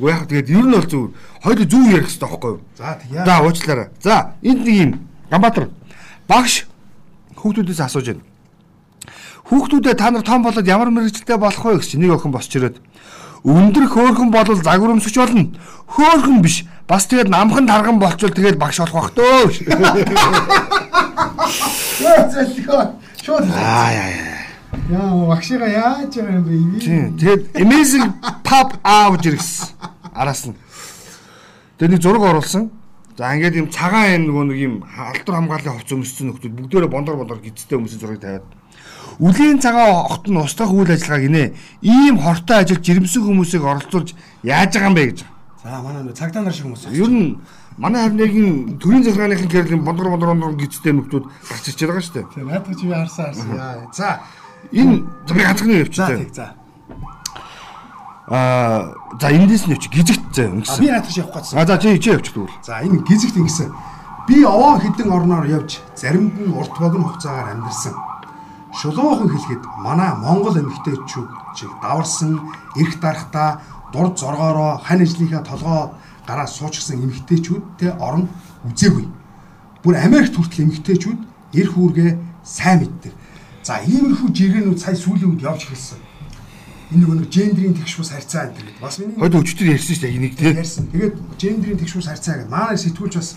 Уу 0.00 0.08
яах 0.08 0.24
тэгээд 0.28 0.48
ер 0.48 0.64
нь 0.64 0.72
бол 0.72 0.88
зөв 0.88 1.02
хоёул 1.44 1.68
зөв 1.68 1.84
ярих 1.92 2.08
хэрэгтэй 2.08 2.28
байхгүй 2.28 2.50
юу? 2.56 2.60
За 2.76 2.96
тийм. 2.96 3.20
За 3.20 3.34
уучлаарай. 3.44 3.88
За 4.00 4.14
энд 4.40 4.64
нэг 4.64 4.76
юм 4.80 4.92
Ганбаатар 5.28 5.68
багш 6.28 6.64
хүүхдүүдээс 7.36 7.84
асууж 7.84 8.06
байна. 8.16 8.24
Хүүхдүүдээ 9.46 9.94
та 9.94 10.10
нар 10.10 10.24
том 10.24 10.42
болоод 10.42 10.66
ямар 10.66 10.90
мэрэгчлээ 10.90 11.38
болох 11.38 11.64
вэ 11.64 11.78
гэж 11.80 11.96
нэг 11.96 12.12
охин 12.12 12.32
босч 12.34 12.50
ирээд 12.56 12.76
өндөр 13.44 13.86
хөөхөн 13.90 14.30
болол 14.30 14.62
загварамсч 14.62 15.16
болно. 15.16 15.52
Хөөхөн 15.90 16.42
биш. 16.42 16.64
Бас 16.86 17.06
тэгээд 17.10 17.28
намхан 17.28 17.66
тарган 17.66 17.98
болчвол 17.98 18.30
тэгээд 18.30 18.56
багш 18.56 18.78
болох 18.78 19.12
бах 19.12 19.12
зэлгөө. 22.32 22.82
Шууд. 23.24 23.44
Аа 23.50 23.90
яа 23.92 24.08
яа. 24.12 24.36
Яа, 24.90 25.26
багшига 25.26 25.66
яаж 25.66 26.14
байгаа 26.14 26.38
юм 26.38 26.72
бэ? 26.74 26.80
Тийм. 26.80 27.16
Тэгээд 27.18 27.42
amazing 27.58 28.08
pop 28.44 28.78
out 28.84 29.26
ирсэн. 29.26 29.68
Араас 30.14 30.46
нь. 30.46 30.54
Тэгээд 31.78 31.92
нэг 31.96 32.02
зураг 32.02 32.22
оруулсан. 32.22 32.70
За 33.16 33.32
ингээд 33.34 33.56
юм 33.56 33.68
цагаан 33.72 34.20
энэ 34.20 34.26
нөгөө 34.28 34.44
нэг 34.52 34.58
юм 34.60 34.74
алтар 34.84 35.40
хамгааллын 35.40 35.74
хувц 35.80 35.90
өмссөн 35.96 36.28
нөхдүүд 36.30 36.54
бүгдээрээ 36.54 36.92
бондор 36.92 37.16
бондор 37.16 37.40
гизтэй 37.40 37.80
өмсөн 37.80 38.00
зургийг 38.00 38.20
тавиад 38.20 38.44
Үлийн 39.18 39.60
цагаан 39.60 40.04
огт 40.12 40.28
нь 40.28 40.36
устгах 40.36 40.72
үйл 40.72 40.92
ажиллагааг 40.92 41.24
инэ 41.24 41.44
ийм 41.80 42.20
хортой 42.20 42.60
ажил 42.60 42.80
жирэмсэн 42.80 43.24
хүмүүсийг 43.24 43.64
оролцуулж 43.64 44.12
яаж 44.44 44.76
байгаа 44.76 44.88
юм 44.92 44.96
бэ 44.96 45.04
гэж. 45.08 45.18
За 45.64 45.80
манай 45.80 46.12
цагдаа 46.12 46.42
нар 46.44 46.52
шиг 46.52 46.68
хүмүүс. 46.68 46.92
Ер 46.92 47.08
нь 47.08 47.40
манай 47.80 48.04
харнегийн 48.04 48.76
төрийн 48.76 49.04
захиргааныхын 49.04 49.48
гэрлийн 49.48 49.84
бондор 49.84 50.12
бондор 50.12 50.36
бондор 50.36 50.52
гизтэй 50.60 50.92
нөхдүүд 50.92 51.24
гарч 51.24 51.64
ирж 51.64 51.80
байгаа 51.80 52.04
шүү 52.04 52.14
дээ. 52.14 52.26
Тийм 52.36 52.46
наадах 52.52 52.76
чи 52.76 52.86
харсан 52.92 53.24
харсан. 53.32 53.88
За 53.96 54.20
энэ 54.72 55.00
би 55.32 55.40
ганцхан 55.40 55.70
явчихсан. 55.80 56.28
За 56.36 56.46
Аа 58.28 58.92
за 59.20 59.30
эндээс 59.30 59.70
нь 59.70 59.72
явчих 59.78 59.92
гизэгт 59.94 60.34
зэ 60.34 60.50
өнгөсөн. 60.50 60.82
Би 60.82 60.90
наадах 60.90 61.12
чи 61.14 61.20
явах 61.22 61.46
гэсэн. 61.46 61.58
А 61.58 61.66
за 61.66 61.78
чи 61.78 61.94
чи 62.02 62.10
явчих 62.10 62.34
тэгвэл. 62.34 62.58
За 62.58 62.82
энэ 62.82 63.06
гизэгт 63.06 63.38
ингэсэн. 63.38 63.70
Би 64.26 64.42
овоо 64.42 64.82
хідэн 64.82 65.14
орноор 65.14 65.46
явж 65.46 65.78
заримд 65.94 66.34
нь 66.34 66.50
урт 66.50 66.74
богино 66.74 67.06
хугацаагаар 67.06 67.54
амьдэрсэн. 67.54 67.94
Шулуухан 68.76 69.28
хэлэхэд 69.32 69.62
манай 69.80 70.12
Монгол 70.20 70.56
эмэгтэйчүүд 70.60 71.30
чиг 71.56 71.72
даварсан, 71.80 72.40
эрх 72.76 73.00
дарахтаа 73.00 73.60
дурд 73.92 74.18
зоргоороо 74.18 74.80
хань 74.84 75.02
ажлынхаа 75.02 75.42
толгоо 75.44 75.96
гараа 76.28 76.46
суучсан 76.46 77.00
эмэгтэйчүүдтэй 77.04 77.96
орон 77.96 78.28
үзээгүй. 78.68 79.06
Бүр 79.82 79.94
Америкт 79.96 80.36
хүртэл 80.36 80.68
эмэгтэйчүүд 80.68 81.20
эрх 81.56 81.72
үүргээ 81.72 82.10
сайн 82.44 82.84
мэддэг. 82.84 83.12
За 83.64 83.80
иймэрхүү 83.80 84.28
жиргэнүүд 84.36 84.78
сая 84.78 84.94
сүүлийн 84.94 85.32
үед 85.32 85.42
явж 85.42 85.64
эхэлсэн 85.64 86.00
энэ 86.92 87.06
нэг 87.06 87.30
гендрийн 87.30 87.74
тэгшүүс 87.74 88.14
харьцаа 88.14 88.46
гэдэг. 88.54 88.78
Бас 88.78 88.98
миний 88.98 89.18
хойд 89.18 89.34
өчтөр 89.34 89.74
ярьсан 89.74 89.94
шүү 89.96 90.02
дээ 90.06 90.16
энийг 90.16 90.34
тийм. 90.38 90.54
Ярьсан. 90.54 90.86
Тэгээд 90.94 91.14
гендрийн 91.34 91.78
тэгшүүс 91.82 92.06
харьцаа 92.06 92.34
гэдэг. 92.38 92.50
Манай 92.50 92.78
сэтгүүлч 92.78 93.14
бас 93.18 93.30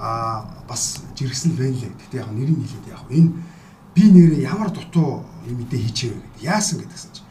аа 0.00 0.48
бас 0.64 1.04
жиргсэн 1.12 1.52
л 1.52 1.60
байна 1.60 1.76
лээ. 1.76 1.92
Гэтэ 1.92 2.16
яг 2.16 2.30
нэрийг 2.32 2.56
хэлээд 2.64 2.86
яг 2.88 3.04
энэ 3.12 3.30
би 3.94 4.02
нэрээ 4.12 4.48
ямар 4.48 4.70
дутуу 4.70 5.24
юм 5.46 5.56
мэдээ 5.62 5.80
хийчихвэ 5.80 6.18
гэдэг. 6.18 6.42
Яасан 6.42 6.76
гэдгсэн 6.80 7.10
чинь 7.14 7.28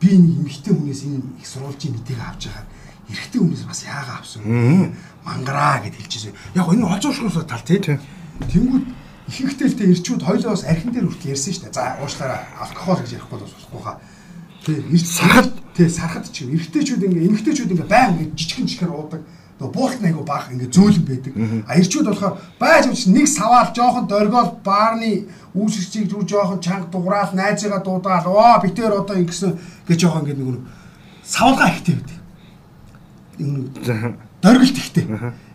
би 0.00 0.08
нэг 0.16 0.34
эмэгтэй 0.42 0.72
хүнээс 0.74 1.02
энэ 1.08 1.22
их 1.40 1.46
сурвалжийн 1.48 1.94
мэдээг 1.96 2.20
авч 2.20 2.42
байгаад 2.48 2.68
эрэгтэй 3.08 3.40
хүнээс 3.40 3.64
бас 3.66 3.80
яагаа 3.84 4.16
авсан 4.20 4.42
мангараа 5.24 5.82
гэд 5.84 5.96
хэлчихсэн. 5.98 6.34
Яг 6.54 6.68
энэ 6.68 6.86
олж 6.86 7.04
уушгуусаа 7.06 7.44
тал 7.44 7.64
тийм. 7.66 8.00
Тэнгүүд 8.38 8.86
ихэнхтэйлтэй 9.28 9.88
ирчүүд 9.92 10.22
хоёлоо 10.24 10.52
бас 10.56 10.64
архин 10.64 10.92
дээр 10.94 11.08
хүртэл 11.08 11.32
ярьсан 11.34 11.52
шүү 11.52 11.64
дээ. 11.68 11.76
За 11.76 11.98
уушлаараа 12.00 12.40
алкогол 12.62 13.02
гэж 13.02 13.12
ярихгүй 13.18 13.38
бас 13.42 13.52
болохгүй 13.52 13.82
хаа 13.84 13.96
Тий, 14.64 14.98
сархад 14.98 15.52
тий 15.76 15.88
сархад 15.88 16.28
ч 16.32 16.42
юм 16.42 16.52
эргэжтэйчүүд 16.52 17.06
ингээ 17.06 17.28
эмгтэйчүүд 17.30 17.72
ингээ 17.72 17.88
баян 17.88 18.18
ингээ 18.18 18.36
жижигэн 18.36 18.66
жижигэр 18.66 18.92
уудаг. 18.92 19.22
Тэгээ 19.58 19.74
буулт 19.74 20.02
айгу 20.06 20.22
баах 20.22 20.54
ингээ 20.54 20.70
зөөлөн 20.70 21.04
байдаг. 21.04 21.32
А 21.66 21.74
эрчүүд 21.74 22.06
болохоор 22.06 22.38
байж 22.62 22.86
авч 22.86 23.10
нэг 23.10 23.26
саваал 23.26 23.74
жоохон 23.74 24.06
дөргөөл 24.06 24.62
баарны 24.62 25.26
үүсгчийг 25.58 26.06
зүр 26.06 26.22
жоохон 26.22 26.62
чанга 26.62 26.86
дуграал 26.86 27.34
найзыгаа 27.34 27.82
дуудаал 27.82 28.26
оо 28.30 28.62
битээр 28.62 29.02
одоо 29.02 29.18
ингэсэн 29.18 29.58
гэж 29.90 29.98
жоохон 29.98 30.30
ингээ 30.30 30.38
нэг 30.38 30.62
савлгаа 31.26 31.74
ихтэй 31.74 31.98
байдаг. 31.98 32.18
Дөргөлт 34.42 34.78
ихтэй. 34.78 35.04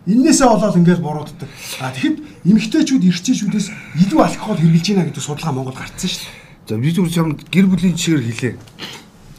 Иннээсээ 0.04 0.48
болоод 0.52 0.76
ингээл 0.76 1.00
бурууддаг. 1.00 1.48
А 1.80 1.88
тэгэхэд 1.88 2.44
эмгтэйчүүд 2.44 3.08
эрчээчүүдээс 3.08 3.68
илүү 4.04 4.20
алкогол 4.20 4.60
хэрглэж 4.60 4.86
байна 4.92 5.08
гэдэг 5.08 5.24
судалгаа 5.24 5.56
Монголд 5.56 5.80
гарцсан 5.80 6.12
шүү 6.12 6.28
дээ. 6.28 6.68
За 6.68 6.76
би 6.76 6.92
зүгээр 6.92 7.20
юм 7.24 7.40
гэр 7.40 7.66
бүлийн 7.72 7.96
жишгээр 7.96 8.24
хэлээ. 8.28 8.54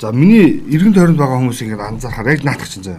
За 0.01 0.09
миний 0.09 0.65
эргэн 0.73 0.97
тойронд 0.97 1.21
байгаа 1.21 1.37
хүмүүс 1.37 1.61
ингээд 1.61 1.85
анзаархаар 1.85 2.33
яг 2.33 2.41
наатах 2.41 2.69
чинь 2.69 2.81
заа. 2.81 2.97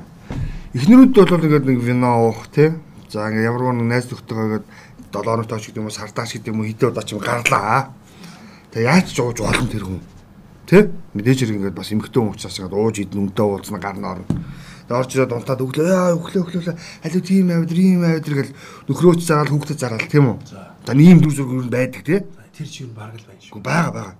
Эхнэрүүд 0.76 1.16
бол 1.16 1.40
ингээд 1.40 1.64
нэг 1.72 1.80
вино 1.80 2.28
уух 2.28 2.52
тий. 2.52 2.76
За 3.08 3.32
ингээд 3.32 3.48
ямар 3.48 3.72
нэгэн 3.72 3.88
найз 3.88 4.12
нөхдөйгөө 4.12 4.44
ингээд 4.44 4.66
7 5.08 5.24
хоногт 5.24 5.52
оч 5.56 5.64
гэдэг 5.72 5.80
юм 5.80 5.88
уу 5.88 5.96
сардаач 5.96 6.30
гэдэг 6.36 6.52
юм 6.52 6.60
уу 6.60 6.68
хэдэн 6.68 6.88
удаа 6.92 7.04
ч 7.08 7.10
юм 7.16 7.20
гарлаа. 7.24 7.96
Тэгээ 8.76 8.84
яаж 8.84 9.08
ч 9.08 9.24
ууж 9.24 9.40
болно 9.40 9.72
тэр 9.72 9.84
хүн. 9.88 10.04
Тэ? 10.68 10.92
Мэдээж 11.16 11.38
хэрэг 11.48 11.56
ингээд 11.56 11.80
бас 11.80 11.88
эмхтэн 11.96 12.20
хүн 12.20 12.32
учраас 12.36 12.60
ингээд 12.60 12.76
ууж 12.76 12.96
идэн 13.00 13.24
үнтэй 13.24 13.46
уулзна 13.48 13.80
гарна 13.80 14.20
орно. 14.20 14.28
Тэгээ 14.84 15.00
орж 15.00 15.10
ирээд 15.16 15.32
унтаад 15.32 15.64
өглөө 15.64 16.12
өглөө 16.20 16.42
өглөө 16.44 16.76
халуу 16.76 17.22
тийм 17.24 17.46
авид 17.56 17.72
ийм 17.72 18.04
авид 18.04 18.28
гэл 18.28 18.52
нөхрөөч 18.84 19.20
заагаал 19.24 19.52
хүүхдэд 19.56 19.80
заагаал 19.80 20.12
тийм 20.12 20.28
үү? 20.28 20.36
За 20.84 20.92
ийм 20.92 21.24
дүр 21.24 21.32
зураг 21.32 21.56
юу 21.56 21.72
байдаг 21.72 22.04
тий. 22.04 22.20
Тэр 22.52 22.68
чинь 22.68 22.92
баг 22.92 23.16
л 23.16 23.24
байна 23.24 23.40
шүү. 23.40 23.64
Бага 23.64 23.90
бага 23.96 24.12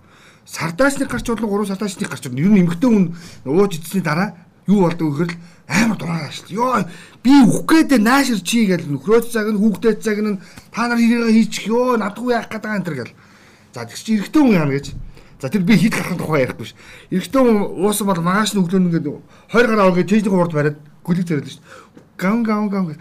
сардаачныг 0.47 1.11
гарч 1.11 1.27
бодлоо 1.29 1.67
3 1.67 1.69
сардаачныг 1.69 2.09
гарч 2.09 2.25
бодлоо. 2.25 2.41
Ер 2.41 2.53
нь 2.55 2.61
эмгтэн 2.65 2.91
хүн 2.91 3.05
ууж 3.45 3.77
идсний 3.77 4.01
дараа 4.01 4.39
юу 4.67 4.87
болдог 4.87 5.13
гэхээр 5.13 5.31
л 5.31 5.37
амар 5.69 5.99
дураараа 5.99 6.31
шүү. 6.31 6.55
Йоо 6.55 6.87
би 7.23 7.33
үхэх 7.43 7.67
гээдэ 7.67 7.99
наашир 7.99 8.41
чи 8.41 8.67
гэл 8.71 8.87
нөхрөөд 8.87 9.27
цаг 9.31 9.51
нь 9.51 9.59
хүүхдээ 9.59 9.95
цаг 9.99 10.19
нь 10.23 10.39
та 10.71 10.87
нар 10.87 10.99
хэрэг 10.99 11.35
хийчих 11.35 11.67
ёо 11.67 11.99
надгүй 11.99 12.39
яах 12.39 12.47
гэдэг 12.47 12.71
энэ 12.71 12.87
төр 12.87 12.97
гэл. 13.03 13.15
За 13.75 13.83
тэгс 13.83 14.03
чи 14.07 14.17
эрэгтэй 14.17 14.43
хүн 14.43 14.55
яана 14.55 14.75
гэж. 14.79 14.87
За 15.43 15.51
тэр 15.51 15.63
би 15.67 15.75
хит 15.75 15.93
гарахын 15.93 16.19
тухай 16.23 16.47
ярихгүй 16.47 16.67
ш. 16.71 16.73
Эрэгтэй 17.11 17.43
хүн 17.43 17.59
уусан 17.83 18.07
бол 18.07 18.23
магаш 18.23 18.55
нь 18.55 18.63
өглөө 18.63 18.79
ингээд 18.79 19.07
20 19.51 19.67
гараа 19.67 19.91
ингээд 19.91 20.11
тэжний 20.11 20.33
урд 20.33 20.55
бариад 20.55 20.79
гүлэг 21.03 21.27
зэрэлдэ 21.27 21.51
ш. 21.51 21.59
Ган 22.17 22.47
ган 22.47 22.71
ган 22.71 22.97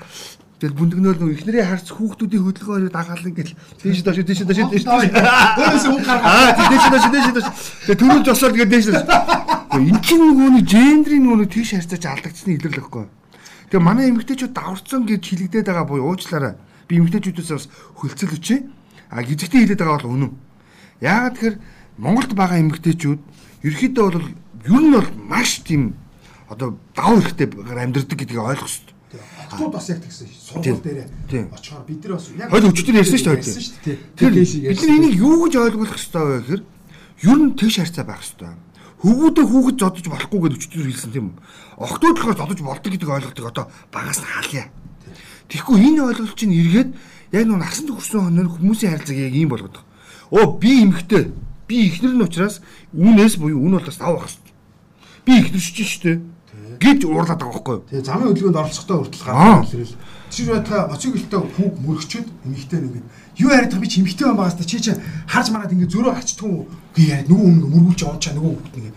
Тэгэл 0.56 0.80
бүндгнөөл 0.80 1.20
нөө 1.20 1.36
ихнэрийн 1.36 1.68
харц 1.68 1.92
хүүхдүүдийн 1.92 2.44
хөдөлгөөнөөр 2.48 2.94
дагаал 2.96 3.28
ингээл 3.28 3.60
дээш 3.76 4.00
доош 4.08 4.24
дээш 4.24 4.48
доош 4.48 4.60
дээш 4.72 4.86
доош. 4.88 5.12
Өөрөөсөө 5.12 5.92
хүн 5.92 6.04
гаргаа. 6.08 6.32
Аа 6.32 6.72
дээш 6.72 6.86
доош 6.96 7.06
дээш 7.12 7.28
доош. 7.36 7.48
Тэгээ 7.84 8.00
төрүүлж 8.00 8.28
осоод 8.32 8.56
тэгээд 8.56 8.72
дээш 8.72 8.88
доош. 8.88 9.04
Энд 9.76 10.00
чинь 10.00 10.24
нөгөөний 10.24 10.64
гендрийн 10.64 11.28
нөгөө 11.28 11.52
тийш 11.52 11.76
харьцаж 11.76 12.04
алдагдсны 12.08 12.56
илэрлэл 12.56 12.88
гэхгүй. 12.88 13.06
Тэгээ 13.68 13.84
манай 13.84 14.08
эмэгтэйчүүд 14.16 14.56
даварцсан 14.56 15.04
гэж 15.04 15.22
хилэгдээд 15.28 15.68
байгаа 15.68 15.86
буюу 15.92 16.16
уучлаарай. 16.16 16.56
Би 16.88 17.04
эмэгтэйчүүдээс 17.04 17.52
бас 17.52 17.68
хөлцөл 18.00 18.40
өчөө. 18.40 18.60
А 19.12 19.28
гизэгтэй 19.28 19.68
хилээд 19.68 19.84
байгаа 19.84 20.08
бол 20.08 20.16
үнэн. 20.16 20.32
Яагаад 21.04 21.36
тэгэхээр 21.36 21.56
Монголд 22.00 22.32
байгаа 22.32 22.64
эмэгтэйчүүд 22.64 23.20
ерөөхдөө 23.68 24.06
бол 24.08 24.24
ер 24.24 24.82
нь 24.88 24.96
бол 24.96 25.10
маш 25.28 25.60
тийм 25.68 26.00
одоо 26.48 26.80
даваа 26.96 27.20
хэрэгтэй 27.20 27.52
амьдрдаг 27.52 28.16
гэдгийг 28.16 28.40
ойлгох 28.40 28.72
хэрэгтэй 28.72 28.95
Хотууд 29.50 29.74
бас 29.74 29.90
яг 29.90 30.00
тэгсэн 30.04 30.28
шүү. 30.28 30.62
Сургууль 30.64 30.84
дээр 31.30 31.48
очихоор 31.54 31.84
бид 31.86 32.02
нар 32.06 32.14
бас 32.16 32.26
яг 32.36 32.50
Хойд 32.50 32.66
өчтөр 32.70 32.96
ярьсан 33.00 33.20
шүү 33.20 33.36
дээ. 33.86 33.98
Тэр 34.16 34.32
бид 34.36 34.82
нар 34.82 34.96
энийг 34.96 35.16
юу 35.16 35.46
гэж 35.46 35.54
ойлгох 35.56 35.92
хэрэгтэй 35.96 36.24
вэ 36.26 36.38
гэхээр 36.42 36.64
ер 37.26 37.40
нь 37.40 37.56
тэгш 37.56 37.76
харьцаа 37.80 38.06
байх 38.06 38.22
хэрэгтэй. 38.22 38.54
Хөвгүүдээ 39.06 39.46
хүүхэд 39.46 39.78
зодож 39.80 40.06
болохгүй 40.10 40.40
гэж 40.44 40.54
өчтөр 40.56 40.88
хэлсэн 40.90 41.12
тийм 41.14 41.26
үү? 41.30 41.38
Охтууд 41.84 42.16
болохоор 42.18 42.40
зодож 42.42 42.60
болдог 42.64 42.92
гэдэг 42.92 43.10
ойлголтыг 43.10 43.46
одоо 43.46 43.66
багаас 43.94 44.20
нь 44.20 44.30
хаалъя. 44.30 44.66
Тэгэхгүй 45.52 45.78
энэ 45.78 46.02
ойлголт 46.10 46.36
чинь 46.40 46.56
эргээд 46.56 46.90
яг 47.36 47.44
нэг 47.46 47.60
насан 47.60 47.86
туршсан 47.86 48.22
хонор 48.34 48.50
хүмүүсийн 48.50 48.92
харилцааг 48.98 49.20
яг 49.20 49.36
ийм 49.36 49.50
болгоод 49.52 49.78
байна. 49.78 49.90
Оо 50.34 50.58
би 50.58 50.82
эмхтэй. 50.82 51.32
Би 51.68 51.76
ихнэр 51.90 52.18
нь 52.18 52.26
учраас 52.26 52.66
үүнээс 52.98 53.38
буюу 53.38 53.62
үн 53.62 53.78
бол 53.78 53.86
бас 53.86 54.00
авах 54.02 54.26
хэрэгтэй. 54.26 54.54
Би 55.26 55.32
ихнэр 55.38 55.62
шүү 55.62 56.02
дээ 56.02 56.18
гэж 56.79 57.00
уурлаад 57.05 57.39
байгаа 57.39 57.53
байхгүй 57.55 57.75
юу? 57.75 57.84
Тэгээ 57.89 58.05
замын 58.05 58.27
хөдөлгөөнд 58.32 58.60
оролцохдоо 58.62 58.98
хүртэл 59.03 59.25
гараад 59.25 59.65
хэлэрэл. 59.70 59.98
Тэр 60.36 60.48
байтга 60.51 60.77
моцигөлтөө 60.91 61.41
хүүг 61.55 61.74
мөрөгчөд 61.86 62.27
эмэгтэй 62.46 62.79
нэг 62.82 62.96
юу 63.39 63.50
яриад 63.51 63.75
би 63.79 63.88
ч 63.88 63.94
эмэгтэй 64.00 64.25
байна 64.25 64.39
багаас 64.39 64.58
чи 64.65 64.79
чи 64.79 64.91
харж 65.27 65.48
манад 65.51 65.72
ингэ 65.72 65.91
зөрөө 65.91 66.13
харчдгүй 66.15 66.53
гээ 66.96 67.08
яриад 67.12 67.29
нөгөө 67.29 67.46
хүн 67.46 67.58
мөргүүлж 67.72 68.01
ончаа 68.03 68.34
нөгөө 68.36 68.51
хүүхд 68.55 68.75
ингэ 68.79 68.91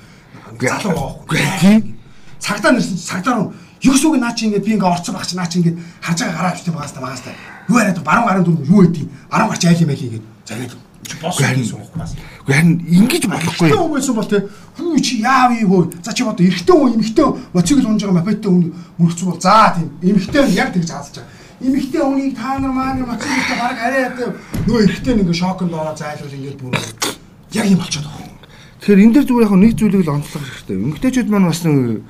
залуу 0.63 0.95
байхгүй. 0.95 1.39
Тийм. 1.61 1.81
Цагдаа 2.39 2.73
нэрсэн 2.73 2.99
цагдаа 2.99 3.35
руу. 3.35 3.53
Юу 3.83 3.95
гэсэн 3.95 4.09
үг 4.11 4.19
наа 4.19 4.35
чи 4.35 4.47
ингэ 4.47 4.63
би 4.63 4.75
ингэ 4.75 4.87
орцсон 4.87 5.15
баг 5.15 5.27
чи 5.27 5.37
наа 5.37 5.47
чи 5.47 5.59
ингэ 5.63 5.73
харж 6.03 6.19
байгаа 6.23 6.37
гараад 6.39 6.57
хэлтэй 6.59 6.75
багаас 6.75 6.93
та 6.93 7.01
багаас 7.01 7.23
та. 7.23 7.31
Юу 7.69 7.79
яриад 7.79 8.03
баруун 8.03 8.27
гарын 8.27 8.45
дүр 8.45 8.59
юу 8.67 8.83
өгдий 8.83 9.07
баруун 9.31 9.51
гарч 9.51 9.63
айл 9.67 9.83
юм 9.83 9.91
байли 9.91 10.09
гээд 10.19 10.25
загээд 10.49 10.75
босс 10.75 10.88
суухгүй 11.65 11.99
бас. 11.99 12.15
Гэхдээ 12.47 12.55
харин 12.55 12.75
ингэж 12.89 13.25
болохгүй. 13.29 13.71
Хүн 13.73 13.93
байсан 13.93 14.15
бол 14.15 14.29
те 14.29 14.39
хүү 14.79 15.01
чи 15.01 15.15
яав 15.23 15.53
юу 15.59 15.69
хөө. 15.69 16.05
За 16.05 16.13
чи 16.13 16.23
одоо 16.25 16.45
эрэгтэй 16.45 16.75
хүн 16.77 16.95
эмэгтэй 16.97 17.27
моцигл 17.53 17.89
унж 17.89 18.03
байгаа 18.03 18.19
мопедтэй 18.19 18.51
хүн 18.51 18.65
мөрөгцөн 18.99 19.29
бол 19.29 19.41
за 19.41 19.75
тийм 19.77 19.89
эмэгтэй 20.03 20.43
нь 20.47 20.57
яг 20.57 20.69
тэгж 20.73 20.91
хаалж 20.91 21.15
байгаа. 21.17 21.33
Эмэгтэй 21.59 22.03
хүнийг 22.03 22.35
та 22.37 22.59
нар 22.59 22.73
маа 22.73 22.95
нар 22.95 23.07
моциглтэй 23.09 23.59
баг 23.59 23.77
арай 23.79 24.05
нөгөө 24.67 24.85
эрэгтэй 24.85 25.15
нэг 25.17 25.29
шоконд 25.35 25.73
ороо 25.75 25.97
зайлвал 25.97 26.37
ингээд 26.37 26.59
бүр 26.63 26.75
яг 27.53 27.67
юм 27.67 27.81
болчиход 27.83 28.07
байгаа. 28.07 28.49
Тэгэхээр 28.79 29.03
энэ 29.05 29.15
дэр 29.15 29.27
зүгээр 29.27 29.47
яг 29.49 29.55
нэг 29.59 29.73
зүйлийг 29.75 30.05
л 30.07 30.15
онцлох 30.15 30.45
хэрэгтэй. 30.45 30.77
Эмэгтэйчүүд 30.79 31.29
маань 31.29 31.51
бас 31.51 31.63
нэг 31.67 32.05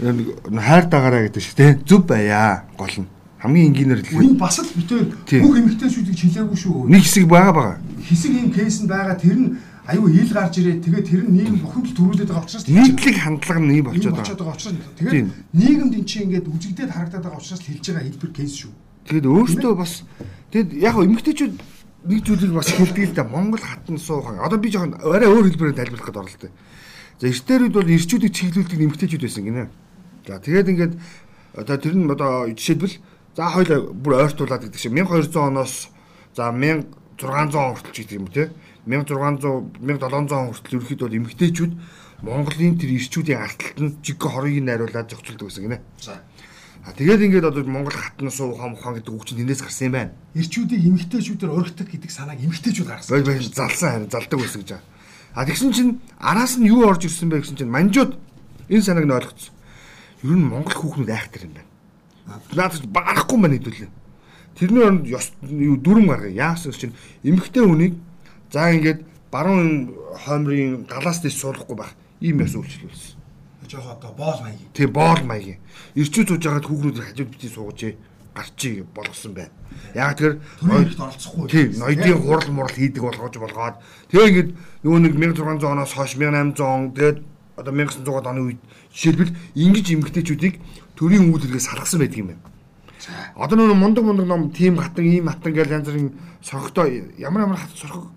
хайр 0.00 0.84
дагаараа 0.88 1.22
гэдэг 1.28 1.42
шиг 1.42 1.54
те 1.54 1.78
зүв 1.84 2.08
байя 2.08 2.64
гол 2.74 3.04
нь 3.04 3.19
хамгийн 3.40 3.72
энгийнээр 3.72 4.00
л 4.04 4.12
энэ 4.20 4.36
бас 4.36 4.60
л 4.60 4.68
битээр 4.76 5.04
бүх 5.40 5.56
эмэгтэйчүүдийг 5.56 6.16
чилээгүй 6.16 6.58
шүү. 6.60 6.92
Нэг 6.92 7.02
хэсэг 7.08 7.24
байгаа 7.24 7.52
байгаа. 7.56 7.76
Хэсэг 8.04 8.32
юм 8.36 8.52
кейс 8.52 8.84
нь 8.84 8.88
байгаа 8.88 9.16
тэр 9.16 9.38
нь 9.40 9.48
аюу 9.88 10.08
ил 10.12 10.28
гарч 10.28 10.60
ирээ 10.60 10.84
тэгээд 10.84 11.06
тэр 11.08 11.22
нь 11.24 11.32
нийгэм 11.40 11.56
бүхэнд 11.64 11.86
л 11.88 11.96
төрүүлээд 11.96 12.28
байгаа 12.28 12.44
учраас 12.44 12.68
нийтлэг 12.68 13.16
хандлага 13.16 13.60
нь 13.64 13.72
ийм 13.80 13.84
болчиход 13.88 14.38
байгаа. 14.44 14.54
учраас 14.54 14.76
тэгээд 15.00 15.28
нийгэмд 15.56 15.94
эн 15.96 16.04
чинь 16.04 16.24
ингээд 16.28 16.46
үзэгдээд 16.52 16.90
харагдаад 16.92 17.24
байгаа 17.24 17.40
учраас 17.40 17.62
хэлж 17.64 17.84
байгаа 17.88 18.04
хэлбэр 18.04 18.32
кейс 18.36 18.52
шүү. 18.60 18.72
Тэгээд 19.08 19.26
өөртөө 19.26 19.72
бас 19.74 19.92
тэгэд 20.52 20.70
яг 20.76 20.94
эмэгтэйчүүд 21.00 21.54
нэг 22.12 22.20
зүйлийг 22.24 22.52
бас 22.52 22.68
хэлдэг 22.70 23.04
л 23.08 23.16
да 23.16 23.24
Монгол 23.24 23.64
хатан 23.64 23.96
суухан. 23.96 24.40
Одоо 24.44 24.60
би 24.60 24.68
жоохон 24.68 25.00
арай 25.00 25.28
өөр 25.32 25.48
хэлбэрээр 25.48 25.78
тайлбарлах 25.80 26.06
гэдэг 26.12 26.22
оролтой. 26.22 26.50
За 27.20 27.26
эртнэрүүд 27.28 27.74
бол 27.76 27.88
ирчүүдийг 27.88 28.32
чиглүүлдэг 28.32 28.78
нэмэгтэйчүүд 28.80 29.24
байсан 29.24 29.44
гинэ. 29.44 29.68
За 30.28 30.40
тэгээд 30.40 30.70
ингээд 30.72 30.94
одоо 31.56 31.76
тэр 31.76 31.94
нь 31.96 32.08
одоо 32.08 32.48
жишээлбэл 32.52 32.96
за 33.36 33.50
хоёул 33.50 33.92
бүр 33.94 34.26
ойртуулад 34.26 34.62
гэдэг 34.64 34.80
шиг 34.80 34.92
1200 34.92 35.36
оноос 35.38 35.88
за 36.34 36.50
1600 36.50 37.54
он 37.54 37.74
хүртэл 37.76 37.94
ч 37.94 37.98
гэдэг 38.04 38.18
юм 38.18 38.28
те 38.28 38.50
1600 38.86 39.80
1700 39.80 40.32
он 40.32 40.52
хүртэл 40.54 40.76
ерөөхдөө 40.80 41.06
бол 41.06 41.18
эмэгтэйчүүд 41.18 41.72
Монголын 42.20 42.76
тэр 42.76 42.90
ирчүүдийн 43.00 43.40
арталт 43.40 43.78
нь 43.80 43.96
жиг 44.04 44.20
хорыг 44.20 44.60
найруулад 44.60 45.08
зохицуулдаг 45.08 45.48
байсан 45.48 45.64
гинэ. 45.64 45.80
За. 45.96 46.20
А 46.84 46.92
тэгээд 46.92 47.24
ингээд 47.32 47.48
одоо 47.48 47.64
Монгол 47.64 47.96
хатнаас 47.96 48.40
ухаан 48.40 48.76
ухаан 48.76 49.00
гэдэг 49.00 49.08
үг 49.08 49.24
чинь 49.24 49.40
тэндээс 49.40 49.64
гарсан 49.64 49.88
юм 49.88 49.96
байна. 49.96 50.12
Ирчүүдийг 50.36 50.84
эмэгтэйчүүдээр 50.84 51.48
урагтдаг 51.48 51.88
гэдэг 51.88 52.12
санааг 52.12 52.44
эмэгтэйчүүд 52.44 52.88
гаргасан. 52.88 53.12
Бай 53.16 53.24
бай 53.24 53.36
залсан 53.40 53.88
харин 54.04 54.12
залдаг 54.12 54.36
байсан 54.40 54.60
гэж. 54.60 54.70
А 55.32 55.44
тэгсэн 55.48 55.72
чинь 55.72 55.92
араас 56.20 56.60
нь 56.60 56.68
юу 56.68 56.84
орж 56.84 57.08
ирсэн 57.08 57.32
бэ 57.32 57.40
гэсэн 57.40 57.56
чинь 57.56 57.72
манжууд 57.72 58.20
энэ 58.68 58.84
санааг 58.84 59.06
нь 59.08 59.16
ойлгоцсон. 59.16 59.52
Ер 60.20 60.36
нь 60.36 60.44
Монгол 60.44 60.76
хүүхнүүд 60.76 61.08
айхтар 61.08 61.48
юм 61.48 61.56
байна. 61.56 61.69
Наадах 62.30 62.84
багахгүй 62.86 63.38
мань 63.38 63.56
хэдүүлээ. 63.58 63.90
Тэрний 64.58 64.84
оронд 64.84 65.06
юу 65.06 65.76
дүрм 65.76 66.06
гаргая. 66.08 66.30
Яасан 66.30 66.72
чинь 66.72 66.94
эмэгтэй 67.22 67.64
хүнийг 67.64 67.94
за 68.52 68.70
ингээд 68.70 69.04
баруун 69.30 69.94
хоймрын 70.26 70.86
галаас 70.86 71.22
дэс 71.22 71.38
суулгахгүй 71.38 71.76
байх 71.76 71.94
ийм 72.20 72.42
яс 72.42 72.54
үйлчлүүлсэн. 72.54 73.18
Жохо 73.70 73.94
одоо 73.94 74.12
боол 74.12 74.40
маягийн. 74.42 74.70
Тийм 74.74 74.90
боол 74.92 75.22
маягийн. 75.22 75.58
Ирчүүд 75.94 76.28
сууж 76.28 76.42
байгаад 76.42 76.66
хүүхнүүд 76.66 76.98
хажууд 76.98 77.30
битгий 77.30 77.50
суугажээ 77.50 77.94
гарчиг 78.34 78.86
болгосон 78.94 79.34
байна. 79.34 79.54
Яг 79.94 80.18
тэр 80.18 80.40
төрийн 80.58 80.90
оролцохгүй. 80.98 81.48
Тийм, 81.50 81.78
ноёдын 81.78 82.18
хурал 82.18 82.50
мурал 82.50 82.74
хийдэг 82.74 83.02
болгож 83.02 83.36
болгоод 83.38 83.76
тэгээ 84.10 84.28
ингээд 84.30 84.50
нөгөө 84.82 85.00
нэг 85.06 85.14
1600 85.14 85.70
оноос 85.70 85.92
хойш 85.94 86.14
1800 86.18 86.60
он 86.66 86.90
тэгээд 86.94 87.18
одоо 87.60 87.72
1900 87.72 88.26
оны 88.26 88.40
үед 88.40 88.60
жишээлбэл 88.96 89.36
ингэж 89.54 89.86
эмгтээчүүдийг 89.94 90.54
төрийн 90.96 91.28
үйл 91.28 91.44
хэрэгээс 91.44 91.68
салгасан 91.68 92.00
байдаг 92.00 92.18
юм 92.18 92.28
байна. 92.32 92.42
Одоо 93.36 93.56
нөгөө 93.56 93.76
мундаг 93.76 94.04
мундаг 94.04 94.26
ном 94.26 94.50
тим 94.52 94.76
хатан 94.76 95.04
ийм 95.04 95.28
хатан 95.28 95.52
гэж 95.52 95.68
янз 95.72 95.88
бүрийн 95.88 96.12
сорогтой 96.44 97.14
ямар 97.16 97.48
ямар 97.48 97.60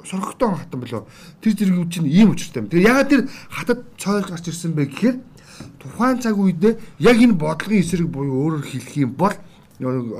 сорогтой 0.03 0.49
хатан 0.55 0.79
болоо 0.79 1.07
тэр 1.39 1.53
зэрэг 1.55 1.91
чинь 1.91 2.07
ийм 2.07 2.31
учиртай 2.31 2.63
юм. 2.63 2.69
Тэгээ 2.69 2.89
ягаад 2.91 3.09
тэр 3.09 3.21
хатад 3.49 3.79
цойл 3.97 4.27
гарч 4.27 4.47
ирсэн 4.47 4.75
бэ 4.75 4.91
гэхээр 4.91 5.17
тухайн 5.79 6.19
цаг 6.19 6.35
үед 6.37 6.63
яг 6.99 7.17
энэ 7.17 7.39
бодлогын 7.39 7.79
эсрэг 7.79 8.07
буюу 8.11 8.59
өөрөөр 8.59 8.65
хэлэх 8.67 8.97
юм 8.97 9.11
бол 9.15 9.35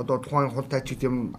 одоо 0.00 0.18
тухайн 0.18 0.50
хунтай 0.50 0.80
ч 0.80 0.96
гэдэг 0.96 1.08
юм 1.12 1.36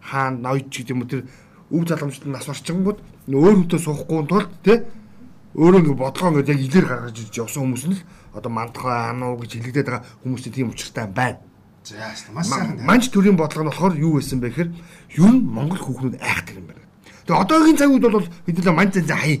хаан 0.00 0.42
ноёд 0.44 0.68
ч 0.68 0.84
гэдэг 0.84 0.94
юм 0.96 1.08
тэр 1.08 1.24
өв 1.70 1.82
залгамжт 1.88 2.26
нас 2.26 2.48
орчингууд 2.48 2.98
өөр 3.26 3.54
хүнтэй 3.66 3.80
суухгүй 3.80 4.26
тулд 4.28 4.50
тий 4.62 4.84
өөрөө 5.56 5.80
ингэ 5.80 5.96
бодлогоо 5.96 6.40
ингэ 6.44 6.52
яг 6.52 6.60
илэр 6.60 6.86
гаргаж 6.86 7.16
ирж 7.16 7.34
явсан 7.40 7.62
хүмүүс 7.64 7.84
нь 7.88 7.96
л 7.96 8.02
одоо 8.36 8.50
мандахай 8.52 9.08
ануу 9.08 9.40
гэж 9.40 9.50
хэлэгдээд 9.56 9.88
байгаа 9.88 10.04
хүмүүсийн 10.20 10.52
тийм 10.52 10.68
учиртай 10.68 11.08
байна. 11.08 11.40
За 11.80 11.96
маш 12.36 12.46
сайхан. 12.52 12.84
Манж 12.84 13.08
төрийн 13.08 13.40
бодлого 13.40 13.64
нь 13.64 13.70
болохоор 13.72 13.94
юу 13.96 14.20
байсан 14.20 14.40
бэ 14.44 14.52
гэхээр 14.52 14.70
ер 15.16 15.32
нь 15.32 15.40
Монгол 15.40 15.80
хүүхнүүд 15.80 16.20
айхтар 16.20 16.60
юм 16.60 16.68
байна. 16.68 16.84
Тэгээ 17.24 17.40
одоогийн 17.40 17.78
цаг 17.80 17.88
үед 17.88 18.04
бол 18.04 18.28
бид 18.44 18.56
нэ 18.60 18.72
манж 18.76 18.92
зэн 19.00 19.16
хай 19.16 19.36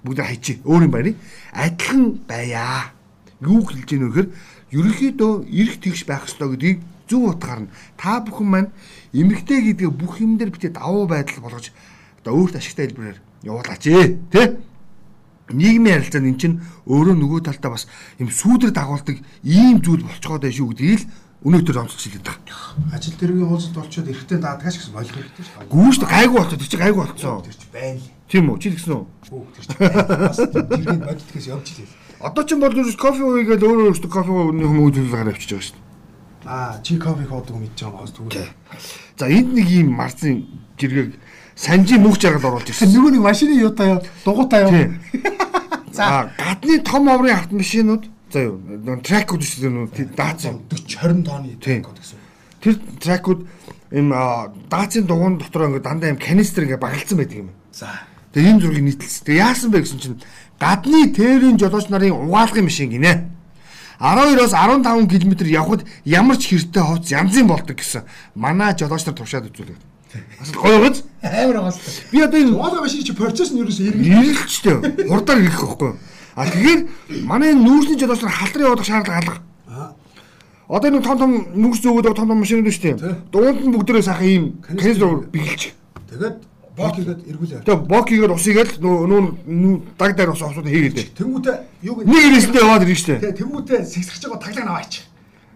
бүгд 0.00 0.20
хайчи 0.24 0.52
өөр 0.64 0.82
юм 0.88 0.92
байна. 0.96 1.12
Адилхан 1.52 2.02
байя. 2.24 2.96
Юу 3.44 3.60
хэлж 3.60 3.90
ийнө 3.92 4.08
гэхээр 4.08 4.28
ерөнхийдөө 4.72 5.32
эрх 5.44 5.76
тэгш 5.82 6.08
байх 6.08 6.24
ёстой 6.24 6.56
гэдгийг 6.56 6.78
зөв 7.10 7.36
утгаар 7.36 7.66
нь 7.66 7.72
та 7.98 8.22
бүхэн 8.22 8.48
маань 8.48 8.70
эмэгтэй 9.12 9.60
гэдэг 9.74 9.90
бүх 9.90 10.22
юм 10.22 10.38
дээр 10.38 10.54
битээ 10.54 10.72
давуу 10.78 11.10
байдал 11.10 11.42
болгож 11.42 11.74
одоо 12.22 12.32
өөрт 12.38 12.56
ашигтай 12.56 12.86
хэлбэрээр 12.86 13.18
явуулаач 13.42 13.84
ээ 13.90 14.06
тий 14.30 14.46
нийгмийн 15.54 16.00
харилцаанд 16.00 16.30
эн 16.30 16.38
чинь 16.38 16.56
өөрөө 16.86 17.16
нөгөө 17.18 17.40
талдаа 17.46 17.76
бас 17.76 17.84
юм 18.18 18.28
сүүдэр 18.30 18.72
дагуулдаг 18.74 19.16
ийм 19.44 19.78
зүйл 19.84 20.06
болцоход 20.06 20.42
байх 20.46 20.54
шүү 20.54 20.70
гэдгийг 20.74 21.00
л 21.00 21.10
өнөөдөр 21.40 21.80
онцлж 21.80 22.00
хэлээд 22.04 22.26
байгаа. 22.28 22.60
Ажил 22.92 23.16
дэргийн 23.16 23.48
уулзалт 23.48 23.76
болчиход 23.80 24.12
эрэхтэй 24.12 24.38
даадгаач 24.44 24.76
гэсэн 24.76 24.92
ойлгох 24.92 25.16
хэрэгтэй 25.24 25.44
шүү. 25.48 25.72
Гүүш 25.72 25.96
гайгүй 26.04 26.36
болчиход 26.36 26.68
чи 26.68 26.76
гайгүй 26.76 27.00
болцсон. 27.00 27.40
Тэр 27.40 27.56
чи 27.56 27.68
байна 27.72 27.96
л. 27.96 28.08
Тийм 28.28 28.44
үү? 28.52 28.58
Чи 28.60 28.68
тэгсэн 28.76 28.92
үү? 28.92 29.04
Үгүй 29.32 29.52
тэр 29.56 29.64
чи 29.64 29.76
байна. 29.80 30.20
Бас 30.20 30.38
дэргийн 30.44 31.00
боддгоос 31.00 31.46
явж 31.48 31.66
илээ. 31.72 31.88
Одоо 32.20 32.44
ч 32.44 32.50
бол 32.60 32.76
кофе 32.76 33.22
уугээд 33.24 33.64
өөрөө 33.64 33.86
өөртөө 33.88 34.12
кофе 34.12 34.32
ууны 34.36 34.64
хүмүүс 34.68 35.08
гараа 35.08 35.32
авчиж 35.32 35.50
байгаа 35.56 35.64
шүү. 35.64 35.80
Аа, 36.44 36.76
чи 36.84 36.92
кофе 37.00 37.24
хоодог 37.24 37.56
мэдж 37.56 37.78
байгаа 37.88 38.04
гоос 38.04 38.12
тэгвэл. 38.12 38.52
За 39.16 39.24
энд 39.32 39.56
нэг 39.56 39.68
ийм 39.72 39.96
марцын 39.96 40.44
жиргэг 40.76 41.16
санжи 41.60 41.98
мөх 42.00 42.16
жаргал 42.16 42.56
оруулж 42.56 42.72
ирсэн. 42.72 42.88
Нөгөө 42.88 43.12
нэг 43.12 43.22
машины 43.22 43.60
юутай 43.60 43.92
юу? 43.92 44.00
Дугуйтай 44.24 44.64
юу? 44.64 44.96
За 45.92 46.32
гадны 46.38 46.80
том 46.80 47.08
оврын 47.12 47.36
автомашинууд 47.36 48.08
за 48.32 48.46
юу 48.46 48.60
тракууд 49.02 49.42
шүү 49.42 49.90
дээ 49.90 50.08
даац 50.16 50.46
40 50.46 50.70
20 50.70 51.26
тонны 51.26 51.58
тракууд 51.60 51.98
гэсэн. 51.98 52.18
Тэр 52.62 52.78
тракууд 53.02 53.44
им 53.90 54.14
даацын 54.70 55.04
дугуун 55.04 55.38
дотор 55.38 55.66
ингээд 55.66 55.82
дандаа 55.82 56.10
им 56.10 56.16
канистр 56.16 56.62
ингээд 56.62 56.80
багалцсан 56.80 57.18
байдаг 57.18 57.38
юм. 57.38 57.50
За. 57.74 57.90
Тэгээ 58.32 58.50
энэ 58.54 58.60
зургийг 58.62 58.84
нийтлсэн. 58.86 59.26
Тэгээ 59.26 59.42
яасан 59.42 59.70
бэ 59.74 59.82
гэсэн 59.82 59.98
чинь 59.98 60.22
гадны 60.62 61.10
тээврийн 61.10 61.58
жолооч 61.58 61.90
нарын 61.90 62.14
угаалгын 62.14 62.70
машин 62.70 62.94
гинэ. 62.94 63.26
12-оос 63.98 64.54
15 64.54 65.10
км 65.10 65.44
явхад 65.44 65.82
ямар 66.06 66.38
ч 66.38 66.54
хэртэй 66.54 66.82
хооц 66.86 67.10
янзын 67.10 67.50
болдог 67.50 67.76
гэсэн 67.76 68.06
манай 68.38 68.72
жолооч 68.78 69.04
нар 69.04 69.18
тушаад 69.18 69.50
үзүүлээ. 69.50 69.89
Бас 70.38 70.50
гоё 70.52 70.78
гоц 70.82 71.02
амар 71.22 71.56
байгаас. 71.56 71.78
Би 72.10 72.22
одоо 72.22 72.40
энэ 72.40 72.54
угаалгын 72.54 72.82
машин 72.82 73.04
чи 73.04 73.12
процесс 73.14 73.50
нь 73.52 73.60
ерөөсөө 73.62 73.86
эргэж 73.90 74.06
ирэлчтэй. 74.06 74.76
Хурдаар 75.06 75.40
ирэх 75.40 75.60
байхгүй. 75.60 75.92
А 76.34 76.46
тэгэхээр 76.46 76.80
манай 77.26 77.54
нүүрсний 77.54 77.98
жолооч 77.98 78.22
нар 78.22 78.34
халтрын 78.34 78.66
явах 78.66 78.84
шаардлага 78.84 79.18
алга. 79.20 79.36
Одоо 80.70 80.88
энэ 80.90 81.02
том 81.02 81.18
том 81.18 81.30
нүүрс 81.54 81.82
зөөгөөд 81.82 82.14
том 82.14 82.28
том 82.30 82.38
машинууд 82.38 82.70
шүү 82.70 82.94
дээ. 82.94 83.16
Дуунд 83.30 83.60
нь 83.66 83.74
бүгдээрээ 83.74 84.06
сайхан 84.06 84.26
ийм 84.26 84.44
канистр 84.62 85.26
бигэлж. 85.30 85.74
Тэгээд 86.10 86.36
бок 86.78 86.94
хийгээд 86.94 87.20
эргүүлээ. 87.26 87.62
Тэгээ 87.66 87.86
бок 87.90 88.06
хийгээд 88.06 88.34
ус 88.34 88.44
хийгээд 88.46 88.70
нөө 88.78 89.06
нөө 89.46 89.74
даг 89.98 90.10
дээр 90.14 90.30
ус 90.30 90.42
усууд 90.42 90.66
хийгээд. 90.70 91.18
Тэнгүүтээ 91.18 91.56
юу 91.90 91.94
нэг 92.06 92.22
ирээстэй 92.30 92.62
яваад 92.62 92.82
ирнэ 92.86 92.94
шүү 92.94 93.08
дээ. 93.10 93.20
Тэгээ 93.20 93.38
тэнгүүтээ 93.42 93.80
сэгсэрч 93.90 94.22
байгаа 94.30 94.40
таглаа 94.46 94.64
наваач. 94.70 94.92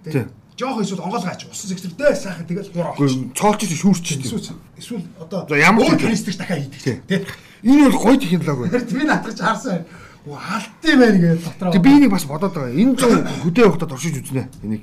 Тийм. 0.05 0.27
Жоох 0.55 0.83
эсвэл 0.83 1.03
онгоолгаач 1.03 1.51
усан 1.51 1.69
сэгсэрдээ 1.71 2.15
сайхан 2.15 2.47
тэгэл 2.47 2.71
гур 2.71 2.95
авч. 2.95 3.35
Цоолч 3.35 3.61
шүүрч. 3.67 4.07
Эсвэл 4.23 4.55
эсвэл 4.79 5.07
одоо 5.19 5.51
ч 5.51 5.99
канистр 5.99 6.37
дахиад 6.39 6.71
хийдэг. 6.71 7.03
Тийм. 7.11 7.27
Энэ 7.65 7.91
бол 7.91 7.99
гоё 7.99 8.17
технологи 8.23 8.71
байна. 8.71 8.87
Би 8.87 9.03
наадах 9.03 9.35
чаарсан. 9.35 9.83
Оо 10.27 10.39
алдсан 10.39 10.99
байх 11.01 11.19
гэж 11.19 11.43
дотроо. 11.43 11.73
Тэг 11.73 11.83
би 11.83 11.91
энийг 11.91 12.11
бас 12.15 12.25
бодоод 12.25 12.55
байгаа. 12.55 12.71
Энэ 12.71 12.95
зүүн 12.95 13.27
хөдөө 13.43 13.65
явахдаа 13.67 13.89
туршиж 13.91 14.23
үзнэ. 14.23 14.47
Энийг. 14.63 14.83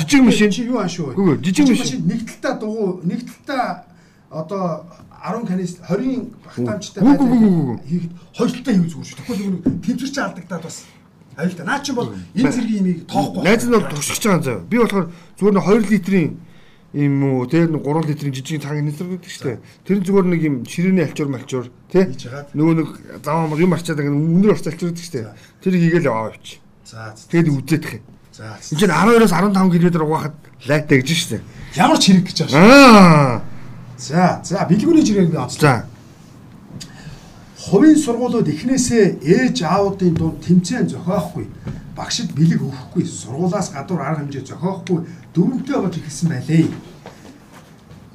Жижиг 0.00 0.24
машин 0.24 0.50
чи 0.50 0.64
юу 0.64 0.80
аашгүй. 0.80 1.12
Үгүй 1.12 1.36
жижиг 1.44 1.68
машин 1.76 2.06
нэг 2.08 2.24
талдаа 2.24 2.54
дугуй 2.56 3.04
нэг 3.04 3.20
талдаа 3.28 3.84
одоо 4.30 4.86
10 5.20 5.44
канист 5.44 5.82
20-ын 5.84 6.30
багтаамжтай 6.46 7.04
байдаг 7.04 7.84
хийхэд 7.84 8.12
хоёр 8.32 8.50
талдаа 8.54 8.74
хийв 8.74 8.86
зүгээр 8.88 9.08
шүү. 9.10 9.18
Тэгэхгүй 9.18 9.36
нэг 9.44 9.84
тэмцэрч 9.84 10.16
алдагдаад 10.24 10.62
бас 10.64 10.76
аюултай. 11.40 11.66
Наа 11.66 11.80
чи 11.80 11.92
бол 11.92 12.12
энэ 12.12 12.52
зэргийн 12.52 12.80
имийг 12.84 12.98
тоохгүй. 13.08 13.42
Найз 13.44 13.64
нь 13.64 13.74
бол 13.74 13.88
туршиж 13.88 14.20
байгаа 14.20 14.44
заяа. 14.44 14.64
Би 14.68 14.76
болохоор 14.78 15.06
зүгээр 15.40 15.54
нэг 15.56 15.64
2 15.64 15.90
литрийн 15.90 16.30
юм 16.92 17.14
уу 17.22 17.46
тэр 17.46 17.70
3 17.70 18.08
литрийн 18.10 18.34
жижиг 18.34 18.62
цагийн 18.62 18.86
нэтэр 18.90 19.06
гэдэг 19.14 19.30
шүү 19.30 19.46
дээ. 19.46 19.58
Тэр 19.86 19.98
зүгээр 20.02 20.26
нэг 20.26 20.40
юм 20.42 20.56
ширээний 20.66 21.04
алчуур 21.06 21.30
малчуур 21.30 21.66
тий. 21.86 22.04
Нөгөө 22.54 22.74
нэг 22.76 22.88
заваа 23.22 23.54
юм 23.54 23.72
арчаад 23.74 24.02
ингэ 24.02 24.10
үнэр 24.10 24.54
орц 24.58 24.66
алчуур 24.66 24.90
гэдэг 24.90 25.06
шүү 25.06 25.14
дээ. 25.14 25.34
Тэр 25.62 25.74
хийгээл 25.78 26.08
яваа 26.10 26.34
явчих. 26.34 26.58
За 26.82 27.14
тэгээд 27.14 27.48
үзээд 27.54 27.84
их. 27.86 28.02
За. 28.34 28.58
Энд 28.58 28.78
чинь 28.78 28.90
12-оос 28.90 29.30
15 29.30 29.70
км 29.70 30.02
угаахад 30.02 30.34
лайтай 30.66 30.98
гэж 30.98 31.08
шүү 31.14 31.30
дээ. 31.38 31.42
Ямар 31.78 31.98
ч 32.02 32.04
хэрэг 32.10 32.26
гэж 32.26 32.38
шүү. 32.50 32.58
Аа. 32.58 33.42
За, 34.00 34.40
за 34.42 34.66
бэлгүүний 34.66 35.04
жиргэг 35.06 35.30
би 35.30 35.38
онцлоо. 35.38 35.86
Хувийн 37.60 37.96
сургуулиуд 37.96 38.48
эхнээсээ 38.48 39.20
ээж 39.20 39.56
аавуудын 39.68 40.16
дунд 40.16 40.40
тэмцээн 40.40 40.88
зохиохгүй, 40.88 41.44
багшид 41.92 42.32
бэлэг 42.32 42.64
өгөхгүй, 42.64 43.04
сургуулаас 43.04 43.68
гадуур 43.68 44.00
арга 44.00 44.24
хэмжээ 44.24 44.48
зохиохгүй 44.48 45.04
дөрөвдөө 45.36 45.78
бод 45.84 45.94
ихсэн 46.00 46.28
байлээ. 46.32 46.72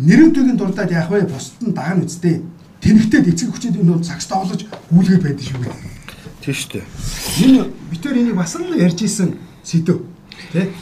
Нэрвдүүгийн 0.02 0.58
дурдаад 0.58 0.92
яах 0.92 1.14
вэ? 1.14 1.30
Бусд 1.30 1.62
нь 1.62 1.78
дагна 1.78 2.10
үсттэй. 2.10 2.42
Тэнхтээд 2.82 3.30
эцэг 3.32 3.54
хүчинд 3.54 3.78
энэ 3.78 3.94
бол 3.94 4.04
цагс 4.04 4.26
тоглож 4.26 4.66
гүйлгээд 4.90 5.24
байдаг 5.24 5.46
шүү. 5.46 5.62
Тийм 6.42 6.56
шүү 6.58 6.72
дээ. 6.74 6.86
Энэ 7.46 7.62
битэр 7.94 8.18
энийг 8.18 8.36
бас 8.36 8.58
л 8.58 8.74
ярьж 8.76 9.00
исэн 9.06 9.38
сэдв. 9.62 10.04
Тэ? 10.52 10.74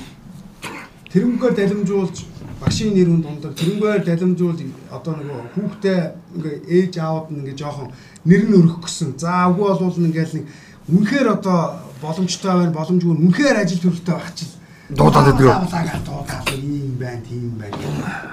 Тэрнгээр 1.12 1.54
далимжуулж 1.54 2.26
багшийн 2.64 2.96
нэр 2.96 3.10
хүнд 3.12 3.28
ундаг 3.28 3.54
тэрнгээр 3.60 4.04
далимжуул 4.08 4.60
одоо 4.88 5.14
нөгөө 5.20 5.40
хүүхдээ 5.54 6.00
ингээ 6.36 6.56
ээж 6.80 6.94
аауд 7.04 7.28
нь 7.30 7.40
ингээ 7.44 7.60
жоохон 7.60 7.92
нэр 8.24 8.44
нь 8.48 8.56
өрөх 8.56 8.80
гэсэн. 8.88 9.20
За 9.20 9.52
үгүй 9.52 9.68
болвол 9.68 10.08
ингээл 10.08 10.36
нэг 10.40 10.46
үнэхээр 10.88 11.28
одоо 11.28 11.60
боломжтой 12.00 12.54
байна 12.56 12.78
боломжгүй 12.80 13.12
үнэхээр 13.20 13.58
ажил 13.60 13.84
төрөлтэй 13.84 14.16
байх 14.16 14.32
чинь 14.32 14.54
дуудаад 14.96 15.28
байдаг. 15.36 16.00
Дуудаад 16.08 16.48
ийм 16.56 16.96
байна, 17.00 17.22
тийм 17.28 17.52
байна 17.60 17.76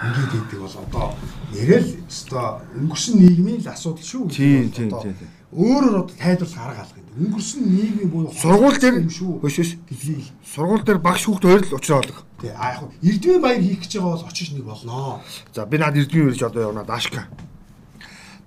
ингээд 0.07 0.31
хийдэг 0.31 0.61
бол 0.63 0.77
одоо 0.79 1.07
нэрэл 1.55 1.91
өстой 2.07 2.47
өнгөрсөн 2.79 3.15
нийгмийн 3.19 3.61
л 3.63 3.73
асуудал 3.75 4.07
шүү. 4.07 4.31
Тийм, 4.31 4.71
тийм, 4.71 4.91
тийм. 4.91 5.15
Өөрөөр 5.51 6.07
одоо 6.07 6.15
тайлбарлах 6.15 6.63
арга 6.63 6.83
алга 6.87 6.99
юм. 7.03 7.27
Өнгөрсөн 7.27 7.63
нийгмийн 7.67 8.11
буюу 8.11 8.31
Сургууль 8.31 8.79
дээр 8.79 9.03
юм. 9.03 9.11
Хөш 9.43 9.57
хөш. 9.59 9.71
Дэлхий. 9.91 10.31
Сургууль 10.47 10.85
дээр 10.87 10.99
багш 11.03 11.27
хүүхд 11.27 11.43
хоёр 11.43 11.63
л 11.67 11.75
уучраа 11.75 11.99
болдог. 11.99 12.23
Тий. 12.41 12.55
А 12.55 12.79
яг 12.79 12.87
Эрдмийн 13.03 13.43
баяр 13.43 13.59
хийх 13.59 13.83
гэж 13.83 13.99
байгаа 13.99 14.15
бол 14.15 14.29
очиж 14.31 14.55
нэг 14.55 14.63
болноо. 14.63 15.21
За 15.51 15.67
би 15.67 15.79
наад 15.79 15.99
эрдмийн 15.99 16.31
үрж 16.31 16.43
одоо 16.47 16.71
явна 16.71 16.85
Дашка. 16.87 17.27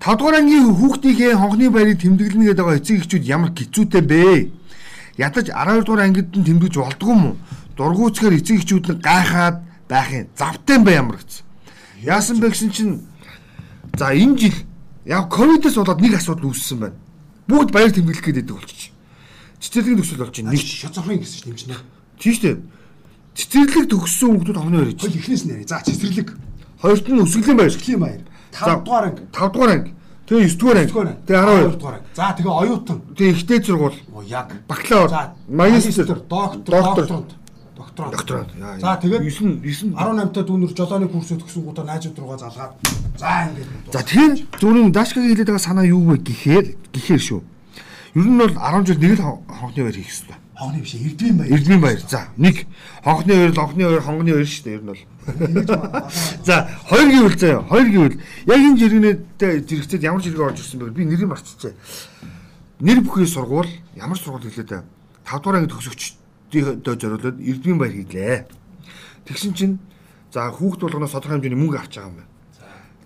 5 0.00 0.16
дугаар 0.16 0.40
ангийн 0.40 0.64
хүүхдийнхээ 0.64 1.36
хонхны 1.36 1.68
баярыг 1.68 2.00
тэмдэглэнэ 2.00 2.44
гэдэг 2.56 2.64
байгаа 2.64 2.80
эцэг 2.80 2.96
эхчүүд 3.04 3.24
ямар 3.28 3.52
хэцүүтэй 3.52 4.00
бэ? 4.00 4.48
Ядаж 5.20 5.52
12 5.52 5.84
дугаар 5.84 6.08
ангид 6.08 6.32
нь 6.32 6.44
тэмдэглэж 6.44 6.76
болдгоо 6.80 7.12
юм 7.12 7.24
уу? 7.24 7.36
Дургуйцгаар 7.76 8.32
эцэг 8.32 8.64
эхчүүд 8.64 8.84
нь 8.96 9.00
гайхаад 9.04 9.60
байхын 9.92 10.32
завтай 10.36 10.80
бай 10.80 10.96
ямар 10.96 11.20
гэсэн. 11.20 11.44
Яасан 12.00 12.40
бэ 12.40 12.48
гэсэн 12.48 12.70
чинь 12.72 13.04
за 13.92 14.12
энэ 14.12 14.36
жил 14.40 14.56
яг 15.04 15.28
ковидос 15.30 15.74
болоод 15.76 16.00
нэг 16.00 16.14
асуудал 16.16 16.50
үүссэн 16.50 16.78
байна. 16.80 16.96
Бүгд 17.48 17.70
баяр 17.72 17.92
тэмдэглэх 17.92 18.24
байдаг 18.24 18.56
болчих. 18.56 18.90
Цэцэрлэгийн 19.60 20.00
төсөл 20.00 20.20
болж 20.24 20.34
байна. 20.40 20.50
Нэг 20.52 20.60
шоцохын 20.64 21.18
гэсэн 21.20 21.38
чинь 21.40 21.48
нэмжнэ. 21.52 21.76
тийм 22.20 22.32
шүү 22.34 22.42
дээ. 22.44 22.56
Цэцэрлэг 23.34 23.86
төгссөн 23.90 24.28
хүмүүс 24.40 24.50
баяр 24.54 24.88
хийж. 24.88 25.00
Хөл 25.04 25.18
ихнээс 25.18 25.44
нэрээ. 25.44 25.68
За 25.68 25.82
цэцэрлэг. 25.84 26.28
Хоёрт 26.80 27.06
нь 27.08 27.20
өсгөлийн 27.20 27.56
баяр. 27.58 27.72
Өсгөлийн 27.72 28.00
баяр. 28.00 28.22
5 28.54 28.84
дугаар 28.84 29.04
анги. 29.10 29.22
5 29.32 29.52
дугаар 29.52 29.70
анги. 29.74 29.90
Тэгээ 30.24 30.48
9 30.48 30.56
дугаар 30.56 30.78
анги. 30.78 30.88
9 30.88 30.92
дугаар 30.94 31.08
анги. 31.08 31.20
Тэгээ 31.26 31.42
12 31.44 31.78
дугаар 31.80 31.96
анги. 31.98 32.06
За 32.14 32.26
тэгээ 32.38 32.54
оюутан. 32.64 32.98
Тэгээ 33.18 33.34
ихтэй 33.34 33.58
сургууль. 33.64 33.98
Оо 34.14 34.22
яг. 34.22 34.48
Бакалавр. 34.68 35.10
За 35.10 35.22
Магистр. 35.48 36.20
доктор, 36.28 36.62
Доктор. 36.64 37.24
Докторант. 37.96 38.50
Яа, 38.58 38.78
За 38.80 38.98
тэгээд 38.98 39.22
9 39.22 39.62
9 39.62 39.94
18 39.94 40.32
та 40.34 40.40
дүүнэр 40.42 40.72
жолооны 40.74 41.06
курсөд 41.08 41.38
төгсөн 41.42 41.62
гутаа 41.64 41.84
найзууд 41.86 42.18
руугаа 42.18 42.38
залгаад. 42.42 42.72
За 43.18 43.48
ингээд. 43.48 43.68
За 43.94 44.00
тэгэхээр 44.02 44.34
зөвхөн 44.58 44.92
Дашкагийн 44.92 45.30
хэлээд 45.30 45.48
байгаа 45.54 45.62
санаа 45.62 45.86
юу 45.86 46.02
вэ 46.10 46.18
гэхээр 46.26 46.66
гэхээр 46.90 47.22
шүү. 47.22 47.40
Ер 48.18 48.26
нь 48.26 48.38
бол 48.38 48.50
10 48.50 48.86
жил 48.86 48.98
нэг 48.98 49.12
л 49.18 49.22
хон- 49.22 49.42
хонхны 49.46 49.82
баяр 49.86 49.94
хийх 49.94 50.10
хэрэгтэй. 50.10 50.38
Хогны 50.54 50.78
биш 50.82 50.94
эрдмийн 50.94 51.36
баяр. 51.38 51.50
Эрдмийн 51.54 51.80
баяр. 51.82 52.00
За 52.06 52.20
нэг 52.38 52.56
хонхны 53.02 53.32
баяр, 53.34 53.52
лонхны 53.54 53.82
баяр, 53.86 54.02
хонгны 54.02 54.30
баяр 54.34 54.46
шүү 54.46 54.64
дээ 54.66 54.74
ер 54.74 54.82
нь 54.82 54.90
бол. 54.90 55.02
Ингэж 55.34 55.68
За 56.46 56.54
хоёр 56.90 57.08
гэвэл 57.10 57.38
заяа. 57.38 57.62
Хоёр 57.66 57.88
гэвэл 57.90 58.16
яг 58.46 58.58
энэ 58.62 58.78
жиргэнэтэй 58.78 59.52
зэрэгцээд 59.66 60.02
ямар 60.06 60.22
жиргээ 60.22 60.46
орж 60.46 60.58
ирсэн 60.62 60.78
бэ? 60.78 60.94
Би 60.94 61.04
нэрийг 61.10 61.26
марцчихжээ. 61.30 61.74
Нэр 62.86 63.00
бүхий 63.02 63.26
сургууль 63.26 63.70
ямар 63.98 64.18
сургууль 64.18 64.46
хэлээд 64.46 64.70
та 64.70 64.82
5 65.26 65.42
дугаар 65.42 65.58
анги 65.58 65.74
төгсөгчдөө 66.54 66.94
зориулаад 67.02 67.38
эрдмийн 67.42 67.78
баяр 67.78 67.94
хийлээ. 67.98 68.46
Тэгсэн 69.26 69.52
чинь 69.58 69.74
за 70.30 70.50
хүүхд 70.50 70.86
болгоноос 70.86 71.14
тодорхой 71.14 71.38
хэмжээний 71.38 71.58
мөнгө 71.58 71.78
авч 71.78 71.98
байгаа 71.98 72.10
юм 72.10 72.16
байна. 72.22 72.32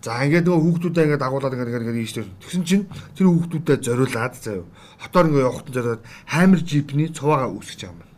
За 0.03 0.23
ингээд 0.23 0.47
нөгөө 0.47 0.63
хүүхдүүдээ 0.63 1.05
ингээд 1.09 1.27
агуулад 1.27 1.55
ингээд 1.55 1.83
ингээд 1.83 2.03
ийштэй. 2.05 2.27
Тэгсэн 2.39 2.63
чинь 2.63 2.85
тэр 3.19 3.27
хүүхдүүдэд 3.29 3.81
зориулаад 3.83 4.35
заяа. 4.39 4.65
Хотоор 5.03 5.27
ингээд 5.27 5.47
явахтан 5.49 5.75
зориулаад 5.75 6.03
хаймер 6.29 6.61
жипний 6.63 7.09
цуваагаа 7.11 7.51
үүсгэж 7.51 7.81
байгаа 7.83 7.95
юм 7.95 8.01
байна. 8.03 8.15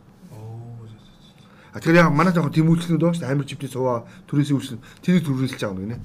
А 1.70 1.78
тэгэхээр 1.78 2.00
яг 2.02 2.10
манай 2.10 2.32
жоохон 2.34 2.52
тийм 2.52 2.68
үйлчлэгүүд 2.68 3.00
байгаа 3.00 3.14
шүү 3.16 3.22
дээ. 3.24 3.30
Хаймер 3.30 3.48
жипний 3.48 3.70
цуваа 3.70 3.98
түрээсээ 4.28 4.56
үүсгэн 4.58 4.80
тэрийг 5.00 5.24
төрүүлж 5.24 5.54
байгаа 5.56 5.72
юм 5.72 5.80
гинэ. 5.86 5.98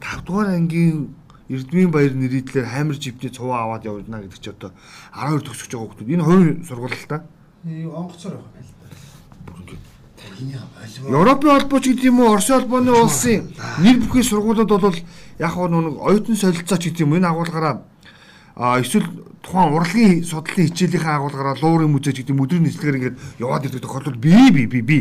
5 0.00 0.26
дугаар 0.26 0.48
ангийн 0.56 1.14
Эрдмийн 1.46 1.90
баяр 1.94 2.14
нэрийдлэр 2.18 2.66
хаймер 2.66 2.98
жипний 2.98 3.30
цуваа 3.30 3.70
аваад 3.70 3.86
явна 3.86 4.18
гэдэг 4.18 4.40
чи 4.42 4.50
одоо 4.50 4.74
12 5.14 5.46
төгсөж 5.46 5.70
байгаа 5.70 5.94
хүмүүс. 5.94 6.10
Энэ 6.10 6.26
хоёр 6.26 6.48
сургууль 6.66 6.98
л 7.66 7.72
та. 7.72 7.72
Э, 7.72 7.86
онгоцоор 7.86 8.34
байх 8.36 8.66
юм 8.66 8.76
байна. 8.80 9.78
Энийг 10.40 10.60
болов. 11.00 11.20
Европын 11.20 11.50
холбооч 11.50 11.84
гэдэг 11.86 12.04
юм 12.04 12.20
уу, 12.20 12.32
Оросын 12.34 12.60
холбооны 12.60 12.92
улсын 12.92 13.52
нэр 13.82 13.96
бүхий 14.00 14.22
сургуулиуд 14.22 14.68
бол 14.68 14.94
яг 15.38 15.50
хоо 15.52 15.68
нэг 15.68 15.98
оюутан 15.98 16.36
солилцооч 16.36 16.82
гэдэг 16.84 17.00
юм 17.00 17.14
энэ 17.14 17.28
агуулгаараа 17.28 17.82
а 18.56 18.80
эсвэл 18.80 19.04
тухайн 19.42 19.72
урлагийн 19.74 20.24
судлалын 20.24 20.68
хичээлийнхээ 20.68 21.16
агуулгаараа 21.16 21.56
луурын 21.60 21.92
музей 21.92 22.12
гэдэг 22.12 22.32
өдрийн 22.32 22.64
нийслэгээр 22.64 22.96
ингээд 22.96 23.20
яваад 23.38 23.64
ирдэг 23.68 23.82
тохиолдол 23.84 24.16
би 24.16 24.32
би 24.50 24.66
би 24.66 24.80
би 24.80 24.98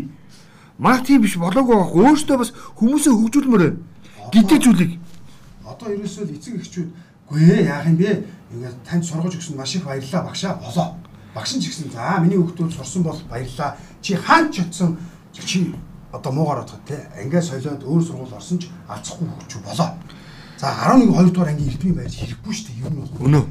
маа 0.78 1.00
тийм 1.00 1.22
биш 1.24 1.38
болоогүй 1.40 1.76
байхгүй 1.76 2.04
өөртөө 2.04 2.38
бас 2.38 2.52
хүмүүсээ 2.76 3.14
хөгжүүлмээр 3.16 3.64
байна. 3.64 3.80
гэдэг 4.32 4.60
зүйлийг 4.60 4.92
Одоо 5.64 5.88
ерөөсөө 5.96 6.24
л 6.28 6.36
эцэг 6.36 6.56
эхчүүд 6.60 6.90
гүй 7.32 7.42
ээ 7.48 7.68
яах 7.72 7.88
юм 7.88 7.98
бэ? 7.98 8.12
Ингээд 8.54 8.76
танд 8.84 9.04
сургаж 9.08 9.40
өгсөн 9.40 9.56
маш 9.56 9.76
их 9.76 9.84
баярлалаа 9.88 10.28
багшаа 10.28 10.60
болоо. 10.60 11.00
Багш 11.36 11.52
нь 11.56 11.62
ч 11.62 11.68
гэсэн 11.68 11.92
за 11.92 12.24
миний 12.24 12.40
хүүхдүүд 12.40 12.72
сурсан 12.72 13.04
бол 13.04 13.20
баярлалаа. 13.28 13.76
Чи 14.02 14.16
хаан 14.16 14.52
ч 14.56 14.64
очсон 14.64 14.96
чи 15.36 15.76
одоо 16.16 16.32
муугаар 16.32 16.64
бодоход 16.64 16.88
те 16.88 16.96
ингээд 17.20 17.44
солиод 17.44 17.84
өөр 17.84 18.04
сургууль 18.08 18.32
орсон 18.40 18.60
ч 18.60 18.72
алцахгүй 18.88 19.28
хөгжүү 19.28 19.62
болоо. 19.68 19.90
За 20.56 20.72
11 20.72 21.12
2 21.12 21.36
дугаар 21.36 21.52
ангийн 21.52 21.70
эрдмийн 21.76 21.96
баяр 22.00 22.12
хэрэггүй 22.16 22.54
шүү 22.56 22.66
дээ. 22.72 22.80
Ер 22.88 22.94
нь 22.96 23.00
бол. 23.04 23.12
өнөө 23.28 23.44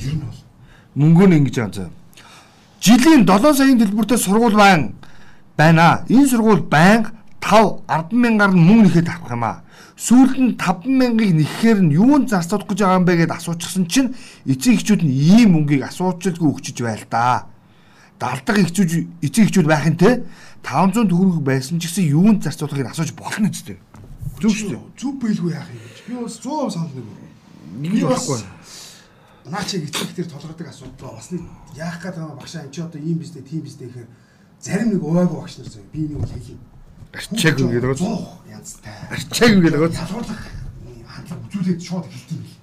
Ер 0.00 0.14
нь 0.16 0.24
бол. 0.24 0.40
мөнгөө 0.96 1.26
нь 1.28 1.36
ингэж 1.36 1.56
байгаа. 1.60 1.90
Жилийн 2.80 3.22
7 3.28 3.52
саяын 3.52 3.80
төлбөртэй 3.84 4.18
сургууль 4.18 4.56
байна. 4.56 4.92
Байна. 5.60 6.04
Энэ 6.08 6.28
сургууль 6.32 6.64
байнга 6.64 7.15
5 7.46 7.86
10 7.86 8.10
мянгаар 8.10 8.52
нь 8.58 8.66
мөнгө 8.66 8.90
нэхэд 8.90 9.06
авах 9.06 9.30
юм 9.30 9.44
аа. 9.46 9.62
Сүүлд 9.94 10.34
нь 10.42 10.52
5 10.58 10.90
мянгаыг 10.90 11.32
нэхэхээр 11.38 11.78
нь 11.86 11.94
юунд 11.94 12.26
зарцуулах 12.34 12.66
гэж 12.66 12.78
байгаа 12.82 12.98
юм 12.98 13.06
бэ 13.06 13.14
гэдээ 13.22 13.38
асуучихсан 13.38 13.86
чинь 13.86 14.10
эцэг 14.50 14.82
эхчүүд 14.82 15.02
нь 15.06 15.14
ийм 15.14 15.54
мөнгийг 15.54 15.86
асуучилгүй 15.86 16.50
өгчөж 16.50 16.82
байл 16.82 17.06
да. 17.06 17.46
Далдаг 18.18 18.56
эхчүүд 18.66 19.22
эцэг 19.22 19.46
эхчүүд 19.46 19.66
байх 19.70 19.86
нь 19.86 19.94
те 19.94 20.26
500 20.66 21.06
төгрөг 21.06 21.46
байсан 21.46 21.78
ч 21.78 21.86
гэсэн 21.86 22.10
юунд 22.10 22.42
зарцуулахыг 22.42 22.90
асууж 22.90 23.14
болно 23.14 23.46
ч 23.54 23.62
гэдэг. 23.62 23.78
Зүг 24.42 24.50
шүү 24.50 24.70
дээ. 24.74 24.82
Зүг 24.98 25.14
биелгүй 25.22 25.54
яах 25.54 25.70
юм 25.70 25.80
бэ? 25.86 25.88
Би 26.02 26.14
бас 26.18 26.36
100% 26.42 26.74
санал 26.74 26.92
нэг. 26.98 27.06
Нэг 27.78 28.02
бас- 28.10 28.26
болохгүй. 28.26 28.40
Наачиг 29.46 29.82
эцэг 29.86 30.10
дээр 30.18 30.28
толгодог 30.34 30.66
асуудал 30.66 31.14
бас 31.14 31.30
нэг 31.30 31.42
яах 31.78 32.02
гээд 32.02 32.18
байгаа 32.18 32.36
багшаа 32.36 32.66
эн 32.66 32.74
чи 32.74 32.82
одоо 32.82 32.98
ийм 32.98 33.22
биздээ 33.22 33.46
тийм 33.46 33.62
биздээ 33.62 33.86
гэхээр 33.86 34.08
зарим 34.58 34.88
нэг 34.92 35.02
ууаагүй 35.06 35.38
багш 35.38 35.54
нар 35.62 35.70
зөө 35.70 35.86
би 35.94 36.00
нэг 36.10 36.18
бол 36.18 36.34
хэлье. 36.34 36.58
Арчааг 37.16 37.56
гэдэг. 37.56 37.96
100 37.96 38.28
янзтай. 38.52 38.92
Арчааг 39.10 39.52
гэдэг 39.64 39.80
байгаа. 39.80 40.04
Ялгуурлах 40.04 40.42
хандлага 41.08 41.42
үзүүлээд 41.48 41.80
шууд 41.80 42.06
хэлтийм 42.06 42.40
бил. 42.44 42.56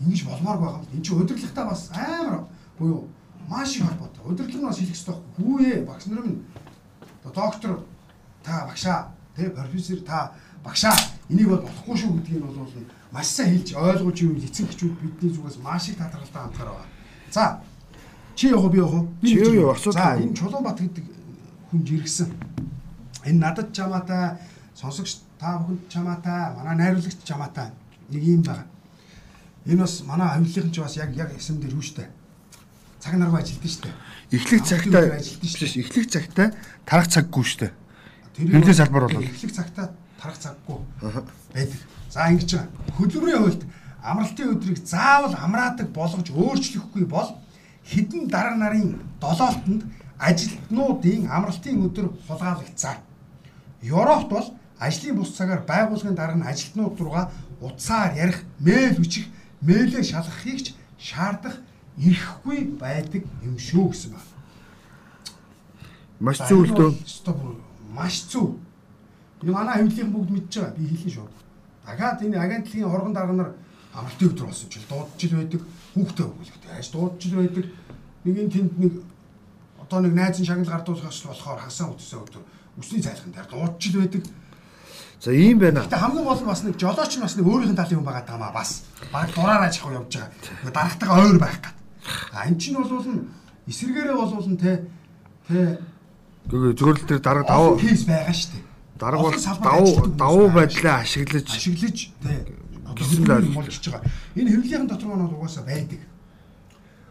Ингиж 0.00 0.24
болмоор 0.24 0.58
байгаа 0.58 0.80
юм. 0.80 0.94
Энд 0.94 1.04
чи 1.04 1.12
удирдлагатаа 1.12 1.66
бас 1.68 1.90
амар 1.90 2.46
буюу 2.78 3.08
маш 3.48 3.76
их 3.76 3.84
холбоотой. 3.84 4.22
Удирдлага 4.24 4.62
нь 4.62 4.68
бас 4.68 4.78
хэлэх 4.78 4.94
хэрэгтэй 4.94 5.14
байхгүй. 5.14 5.44
Хүүе 5.44 5.74
багш 5.84 6.06
нар 6.06 6.22
минь 6.22 6.44
доктор 7.24 7.80
та 8.44 8.66
багшаа 8.66 9.10
тэ 9.36 9.50
профессор 9.50 10.00
та 10.06 10.32
багшаа 10.62 10.94
энийг 11.28 11.48
бол 11.48 11.62
болохгүй 11.66 11.96
шүү 11.96 12.12
гэдгийг 12.20 12.40
нь 12.40 12.46
бол 12.46 12.68
маш 13.12 13.26
сайн 13.26 13.58
хэлж 13.58 13.74
ойлгуулж 13.74 14.18
юм 14.22 14.36
эцэг 14.38 14.70
эхчүүд 14.70 14.94
бидний 15.00 15.32
зүгээс 15.32 15.58
маш 15.58 15.88
их 15.88 15.98
татгалтай 15.98 16.42
хандгаар 16.42 16.70
байгаа. 16.70 16.88
За 17.30 17.62
чи 18.34 18.52
уу 18.52 18.68
би 18.68 18.80
уу? 18.80 19.08
Би 19.20 19.28
Чи 19.28 19.38
юу, 19.38 19.70
асуудал 19.70 20.02
За 20.02 20.22
энэ 20.22 20.34
Чулуунбат 20.34 20.80
гэдэг 20.80 21.04
хүн 21.70 21.80
жиргсэн. 21.86 22.30
Энэ 23.26 23.38
надад 23.40 23.72
чамаатай 23.72 24.36
сонсогч 24.74 25.20
та 25.40 25.58
бүхэнд 25.58 25.88
чамаатай 25.88 26.54
манай 26.56 26.74
найруулагч 26.76 27.18
чамаатай 27.24 27.70
нэг 28.10 28.22
юм 28.22 28.42
байна. 28.42 28.64
Энэ 29.66 29.80
бас 29.80 30.02
манай 30.04 30.28
авилгын 30.36 30.72
ч 30.72 30.80
бас 30.80 30.96
яг 30.96 31.14
яг 31.16 31.30
эсэм 31.36 31.60
дээр 31.60 31.74
үү 31.74 31.82
штэ. 31.84 32.04
Цаг 33.00 33.14
наргаа 33.16 33.40
ажилтдаг 33.40 33.70
штэ. 33.70 33.90
Эхлэх 34.32 34.62
цагтаа 34.64 35.02
биш 35.40 35.52
штэ. 35.56 35.80
эхлэх 35.80 36.06
цагтаа 36.10 36.52
тарах 36.84 37.08
цаггүй 37.08 37.44
Хэмжээ 38.36 38.60
бол- 38.60 38.74
салбар 38.74 39.02
бол. 39.08 39.22
эхлэх 39.24 39.52
цагтаа 39.52 39.86
тарах 40.20 40.38
цаггүй 40.38 40.78
байдаг. 41.54 41.80
За 42.10 42.28
ингэж 42.30 42.50
байгаа. 42.54 42.68
Хөдөлмөрийн 42.98 43.40
хуульд 43.42 43.62
амралтын 44.02 44.48
өдрийг 44.52 44.78
заавал 44.86 45.34
амраадаг 45.34 45.88
болгож 45.92 46.28
өөрчлөхгүй 46.30 47.04
бол 47.08 47.28
хэдэн 47.88 48.28
дарга 48.28 48.56
нарын 48.56 49.00
долоолтонд 49.20 49.82
ажилтнуудын 50.18 51.28
амралтын 51.30 51.84
өдөр 51.88 52.06
хулгайлагдсан. 52.28 52.96
Европт 53.84 54.28
бол 54.32 54.46
ажлын 54.80 55.16
бус 55.16 55.36
цагаар 55.36 55.62
байгууллагын 55.68 56.16
дарга 56.16 56.38
нь 56.40 56.48
ажилтнууд 56.48 56.96
руугаа 57.00 57.30
утсаар 57.60 58.16
ярих, 58.16 58.42
мэйл 58.58 58.96
хүчих, 58.96 59.28
мэйлээ 59.60 60.02
шалгахыг 60.02 60.60
ч 60.64 60.66
шаардах 60.98 61.60
эрхгүй 62.00 62.80
байдаг 62.80 63.22
юм 63.44 63.58
шүү 63.58 63.92
гэсэн 63.92 64.10
байна. 64.16 64.32
Маш 66.20 66.38
зөв 66.48 66.64
л 66.64 66.72
дөө. 66.74 66.90
Маш 67.92 68.24
зөв. 68.30 68.56
Энэ 69.42 69.52
манай 69.52 69.74
авилгын 69.80 70.12
бүгд 70.12 70.30
мэдж 70.32 70.52
байгаа. 70.56 70.76
Би 70.76 70.88
хэлнэ 70.88 71.12
шүү. 71.12 71.28
Дахиад 71.84 72.22
энэ 72.24 72.40
агентлагийн 72.40 72.88
хоргон 72.88 73.14
дарга 73.14 73.32
нар 73.32 73.50
амралтын 73.92 74.28
өдөр 74.32 74.46
болсон 74.48 74.68
ч 74.72 74.80
дуудаж 74.88 75.20
ил 75.20 75.36
байдаг. 75.36 75.62
Хүүхдээ 75.94 76.26
өгүүлэгтэй 76.26 76.70
хайж 76.72 76.88
дуудаж 76.90 77.22
ил 77.28 77.38
байдаг. 77.38 77.66
Нэг 78.24 78.36
энэ 78.40 78.52
тэнд 78.54 78.72
нэг 78.80 78.92
одоо 79.84 80.00
нэг 80.00 80.12
найз 80.16 80.40
нь 80.40 80.48
шагнал 80.48 80.72
гардуулахаас 80.72 81.20
болохоор 81.28 81.60
хасан 81.60 81.92
утсан 81.92 82.24
өдөр 82.24 82.42
өсний 82.78 83.02
цайлган 83.02 83.32
дээр 83.32 83.48
дуудаж 83.50 83.86
ил 83.86 84.00
байдаг. 84.00 84.22
За 85.20 85.30
ийм 85.32 85.58
байна. 85.58 85.82
Гэтэ 85.84 85.96
хамгийн 85.96 86.26
гол 86.26 86.40
нь 86.42 86.50
бас 86.50 86.62
нэг 86.64 86.76
жолооч 86.76 87.12
нь 87.16 87.24
бас 87.24 87.36
нэг 87.36 87.46
өөрийнх 87.46 87.72
нь 87.72 87.78
талын 87.78 87.98
хүн 88.00 88.08
байгаа 88.08 88.24
даа 88.26 88.52
бас. 88.52 88.84
Баг 89.12 89.28
дураараа 89.34 89.70
чих 89.70 89.86
явж 89.86 90.12
байгаа. 90.12 90.72
Дарагтайгаа 90.74 91.18
ойр 91.24 91.38
байх 91.38 91.58
гад. 91.62 91.76
А 92.32 92.46
эн 92.46 92.58
чинь 92.58 92.76
бол 92.76 92.90
нь 92.90 93.28
эсэргээрээ 93.70 94.16
бол 94.16 94.48
нь 94.48 94.58
те 94.60 94.84
те 95.48 95.78
Гэхдээ 96.44 96.76
зүгээр 96.76 96.98
л 97.00 97.08
тэр 97.08 97.20
дарга 97.24 97.48
олон 97.48 97.80
даваа 97.80 97.80
кейс 97.80 98.04
байгаа 98.04 98.36
шүү 98.36 98.52
дээ. 98.52 98.64
дарга 99.00 99.22
бол 99.24 99.38
давуу 99.64 99.96
давуу 100.12 100.48
байдлаа 100.52 100.96
ашиглаж 101.00 101.46
ашиглаж 101.48 101.96
тий 102.12 102.38
Гэсэн 102.94 103.24
л 103.26 103.56
болж 103.56 103.74
байгаа. 103.80 104.02
Энэ 104.36 104.50
хэвлэлийн 104.54 104.86
дотор 104.86 105.08
маань 105.08 105.26
бол 105.26 105.40
угаасаа 105.42 105.64
байдаг. 105.64 106.00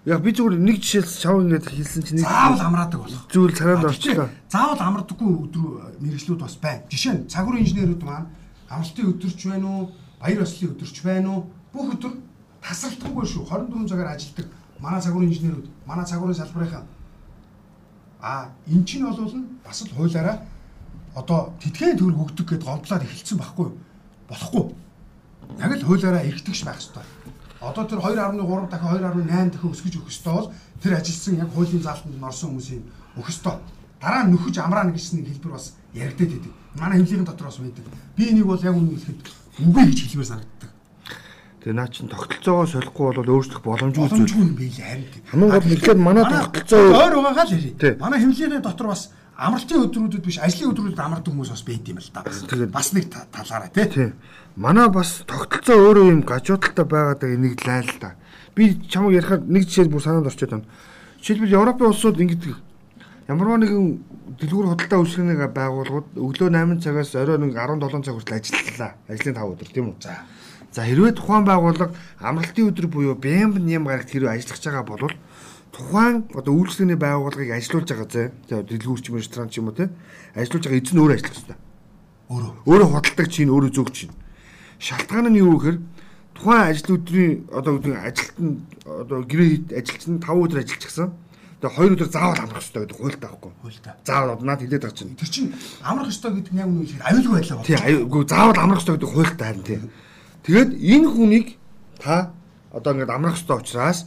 Яг 0.06 0.20
би 0.24 0.32
зүгээр 0.36 0.60
нэг 0.60 0.78
жишээ 0.84 1.04
шав 1.08 1.40
ингээд 1.42 1.66
хэлсэн 1.70 2.04
чинь 2.04 2.20
Заавал 2.24 2.60
амраадаг 2.60 3.00
болох. 3.00 3.24
зүйл 3.32 3.56
царайнд 3.56 3.86
А, 3.86 3.88
орчлоо. 3.88 4.30
Заавал 4.52 4.82
амардаггүй 4.82 5.30
өдрөө 5.48 5.72
мэрэгчлүүд 6.04 6.40
бас 6.44 6.56
байна. 6.60 6.84
Жишээ 6.92 7.14
нь 7.14 7.28
цагуурын 7.32 7.64
инженерүүд 7.64 8.04
маань 8.04 8.28
амралтын 8.68 9.10
өдөрч 9.16 9.40
байна 9.48 9.68
уу, 9.68 9.92
баяр 10.20 10.44
ёслолын 10.44 10.74
өдөрч 10.76 10.98
байна 11.08 11.30
уу? 11.32 11.42
Бүх 11.72 11.88
өдөр 11.96 12.14
тасралтгүй 12.60 13.26
шүү. 13.32 13.44
24 13.48 13.88
цагаар 13.88 14.12
ажилладаг 14.16 14.48
манай 14.84 15.02
цагуурын 15.02 15.32
инженерүүд, 15.32 15.68
манай 15.88 16.06
цагуурын 16.06 16.36
салбарынхаа 16.36 16.84
а 18.24 18.48
эн 18.72 18.86
чинь 18.86 19.04
бол 19.04 19.20
бас 19.64 19.84
л 19.84 19.92
хуулаараа 19.92 20.40
одоо 21.16 21.52
тэтгэн 21.60 22.00
төгрөг 22.00 22.24
өгдөг 22.24 22.48
гэдээ 22.56 22.64
гомдлоод 22.72 23.04
эхэлсэн 23.04 23.38
байхгүй? 23.38 23.68
Болохгүй. 24.32 24.64
Яг 25.60 25.72
л 25.76 25.84
хуулаараа 25.84 26.24
эргэтгэж 26.24 26.60
байх 26.64 26.80
хэрэгтэй. 26.80 27.04
Одоо 27.64 27.88
тэр 27.88 28.00
2.3 28.04 28.68
дахин 28.68 28.90
2.8 28.92 29.52
дахин 29.56 29.72
өсгөж 29.72 29.96
өгөх 29.96 30.12
ёстой 30.12 30.34
бол 30.36 30.52
тэр 30.84 30.94
ажилтсан 31.00 31.40
яг 31.40 31.50
хуулийн 31.56 31.80
заалтанд 31.80 32.20
норсон 32.20 32.60
хүмүүсийн 32.60 32.84
өгөх 33.16 33.32
ёстой. 33.32 33.56
Дараа 34.04 34.28
нь 34.28 34.36
нөхөж 34.36 34.60
амраана 34.60 34.92
гэсэн 34.92 35.24
нэг 35.24 35.32
хэлбэр 35.32 35.56
бас 35.56 35.80
яригдаад 35.96 36.32
байдаг. 36.36 36.54
Манай 36.76 36.98
хэмжээний 37.00 37.24
дотор 37.26 37.48
бас 37.48 37.58
байдаг. 37.64 37.86
Би 38.20 38.24
энийг 38.36 38.48
бол 38.52 38.60
яг 38.60 38.76
үнэ 38.76 39.00
хэлэхэд 39.00 39.20
үгүй 39.64 39.84
гэж 39.88 40.00
хэлмээр 40.12 40.28
санагддаг. 40.28 40.70
Тэгээ 41.64 41.78
наа 41.80 41.88
чин 41.88 42.12
тогтолцоогоо 42.12 42.68
солихгүй 42.68 43.06
бол 43.16 43.32
өөрчлөх 43.32 43.64
боломжгүй 43.64 44.04
зүйл. 44.04 44.12
Боломжгүй 44.12 44.44
юм 44.44 44.56
билээ 44.60 44.84
харин. 44.84 45.08
тийм. 45.08 45.24
Хамгийн 45.32 45.80
гол 45.80 45.96
нь 45.96 46.04
манай 46.04 46.24
тогтолцоо 46.28 46.84
ойр 47.00 47.16
угаагаа 47.16 47.46
л 47.48 47.56
ярий. 47.56 47.74
Манай 47.96 48.20
хэмжээний 48.20 48.60
дотор 48.60 48.88
бас 48.92 49.16
амралтын 49.38 49.84
өдрүүдэд 49.90 50.24
биш 50.26 50.38
ажлын 50.40 50.72
өдрүүдэд 50.74 51.00
амардаг 51.02 51.34
хүмүүс 51.34 51.50
бас 51.54 51.64
байд 51.66 51.88
юм 51.90 51.98
л 51.98 52.10
та. 52.14 52.22
Тэгээд- 52.24 52.72
Бас 52.72 52.94
нэг 52.94 53.10
та- 53.10 53.26
талаараа 53.32 53.70
тий. 53.74 54.14
Манай 54.56 54.90
бас 54.90 55.24
тогтолцоо 55.26 55.78
өөрөө 55.90 56.06
юм 56.14 56.22
гажуудалтай 56.22 56.86
байгаад 56.86 57.24
энийг 57.26 57.58
лайл 57.66 57.90
л 57.90 58.00
та. 58.00 58.16
Би 58.54 58.78
чамайг 58.90 59.18
ярихаар 59.18 59.42
нэг 59.42 59.66
жишээ 59.66 59.90
бүр 59.90 60.02
санаанд 60.06 60.28
орчод 60.30 60.50
байна. 60.54 60.66
Жишээлбэл 61.22 61.58
Европын 61.58 61.88
улсууд 61.90 62.22
ингэдэг. 62.22 62.56
Ямарваа 63.28 63.58
нэгэн 63.58 64.04
дэлгүүр 64.38 64.68
худалдаа 64.78 65.00
үйлчлэгийг 65.02 65.50
байгууллагууд 65.56 66.08
өглөө 66.14 66.50
8 66.54 66.78
цагаас 66.84 67.16
орой 67.18 67.38
нэг 67.42 67.56
17 67.58 68.04
цаг 68.06 68.14
хүртэл 68.14 68.38
ажиллалаа. 68.38 68.92
Ажлын 69.10 69.34
5 69.34 69.52
өдөр 69.58 69.70
тийм 69.74 69.86
үү? 69.90 69.96
За. 70.04 70.14
За 70.74 70.82
хэрвээ 70.86 71.14
тухайн 71.18 71.46
байгууллага 71.46 71.94
амралтын 72.22 72.70
өдөр 72.70 72.88
буюу 72.92 73.16
бямб 73.16 73.58
нэм 73.58 73.86
гарагт 73.90 74.10
хэрвээ 74.14 74.38
ажиллаж 74.38 74.62
байгаа 74.62 74.84
бол 74.86 75.10
тухайн 75.74 76.30
одоо 76.38 76.54
үйлчлэгээний 76.54 77.00
байгууллагыг 77.02 77.52
ажилуулж 77.58 77.90
байгаа 77.90 78.10
зэ. 78.14 78.32
За 78.46 78.62
дэлгүүр 78.62 79.02
ч 79.02 79.10
юм 79.10 79.18
ресторан 79.18 79.50
ч 79.50 79.58
юм 79.58 79.74
уу 79.74 79.76
те. 79.76 79.90
Ажилуулж 80.38 80.70
байгаа 80.70 80.80
эзэн 80.80 81.02
өөрөө 81.02 81.18
ажиллах 81.18 81.34
хэрэгтэй. 81.34 81.58
Өөрөө. 82.30 82.52
Өөрөө 82.70 82.90
худалдаг 82.94 83.28
чинь 83.34 83.50
өөрөө 83.50 83.72
зөв 83.74 83.90
чинь. 83.90 84.14
Шалтгаан 84.78 85.34
нь 85.34 85.42
юу 85.42 85.58
гэхээр 85.58 85.78
тухайн 86.38 86.62
ажил 86.70 86.94
өдрийн 86.94 87.34
одоо 87.50 87.74
гэдэг 87.82 87.94
ажилтан 88.06 88.50
одоо 88.86 89.20
гэрээ 89.26 89.50
хийд 89.50 89.68
ажилчин 89.74 90.22
5 90.22 90.46
өдөр 90.46 90.62
ажиллачихсан. 90.62 91.10
Тэгээ 91.58 91.74
2 91.74 91.94
өдөр 91.98 92.10
заавал 92.14 92.42
амрах 92.44 92.62
хэрэгтэй 92.62 92.82
гэдэг 92.86 92.98
хуультай 93.02 93.30
байхгүй. 93.34 93.52
Хуультай. 93.66 93.94
Заавал 94.06 94.42
наад 94.46 94.62
хилээд 94.62 94.84
байгаа 94.86 94.98
чинь. 94.98 95.18
Тэр 95.18 95.30
чинь 95.34 95.50
амрах 95.82 96.12
ёстой 96.14 96.32
гэдэг 96.38 96.54
нь 96.54 96.62
яг 96.62 96.70
үнэ 96.70 96.86
хэлэхэд 96.86 97.08
аюулгүй 97.10 97.34
байлаа 97.34 97.66
Тий, 97.66 97.78
аюугүй 97.82 98.24
заавал 98.30 98.60
амрах 98.62 98.82
хэрэгтэй 98.84 98.96
гэдэг 99.00 99.14
хуультай 99.16 99.48
харин 99.48 99.66
тий. 99.66 99.80
Тэгээд 100.44 100.72
энэ 100.76 101.08
хүнийг 101.10 101.48
та 101.98 102.36
одоо 102.76 102.92
ингээд 102.94 103.16
амрах 103.16 103.36
хэрэгтэй 103.40 103.58
учраас 103.58 104.00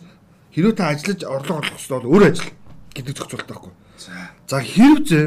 хэрвээ 0.57 0.73
та 0.73 0.88
ажиллаж 0.88 1.21
орлого 1.29 1.61
олох 1.61 1.77
хэрэгтэй 1.77 2.01
бол 2.01 2.11
өөрөө 2.16 2.31
ажил 2.33 2.51
гэдэг 2.97 3.12
зохицуултаа 3.12 3.53
байхгүй. 3.53 3.73
За. 4.01 4.12
За 4.49 4.57
хэрвээ 4.64 5.25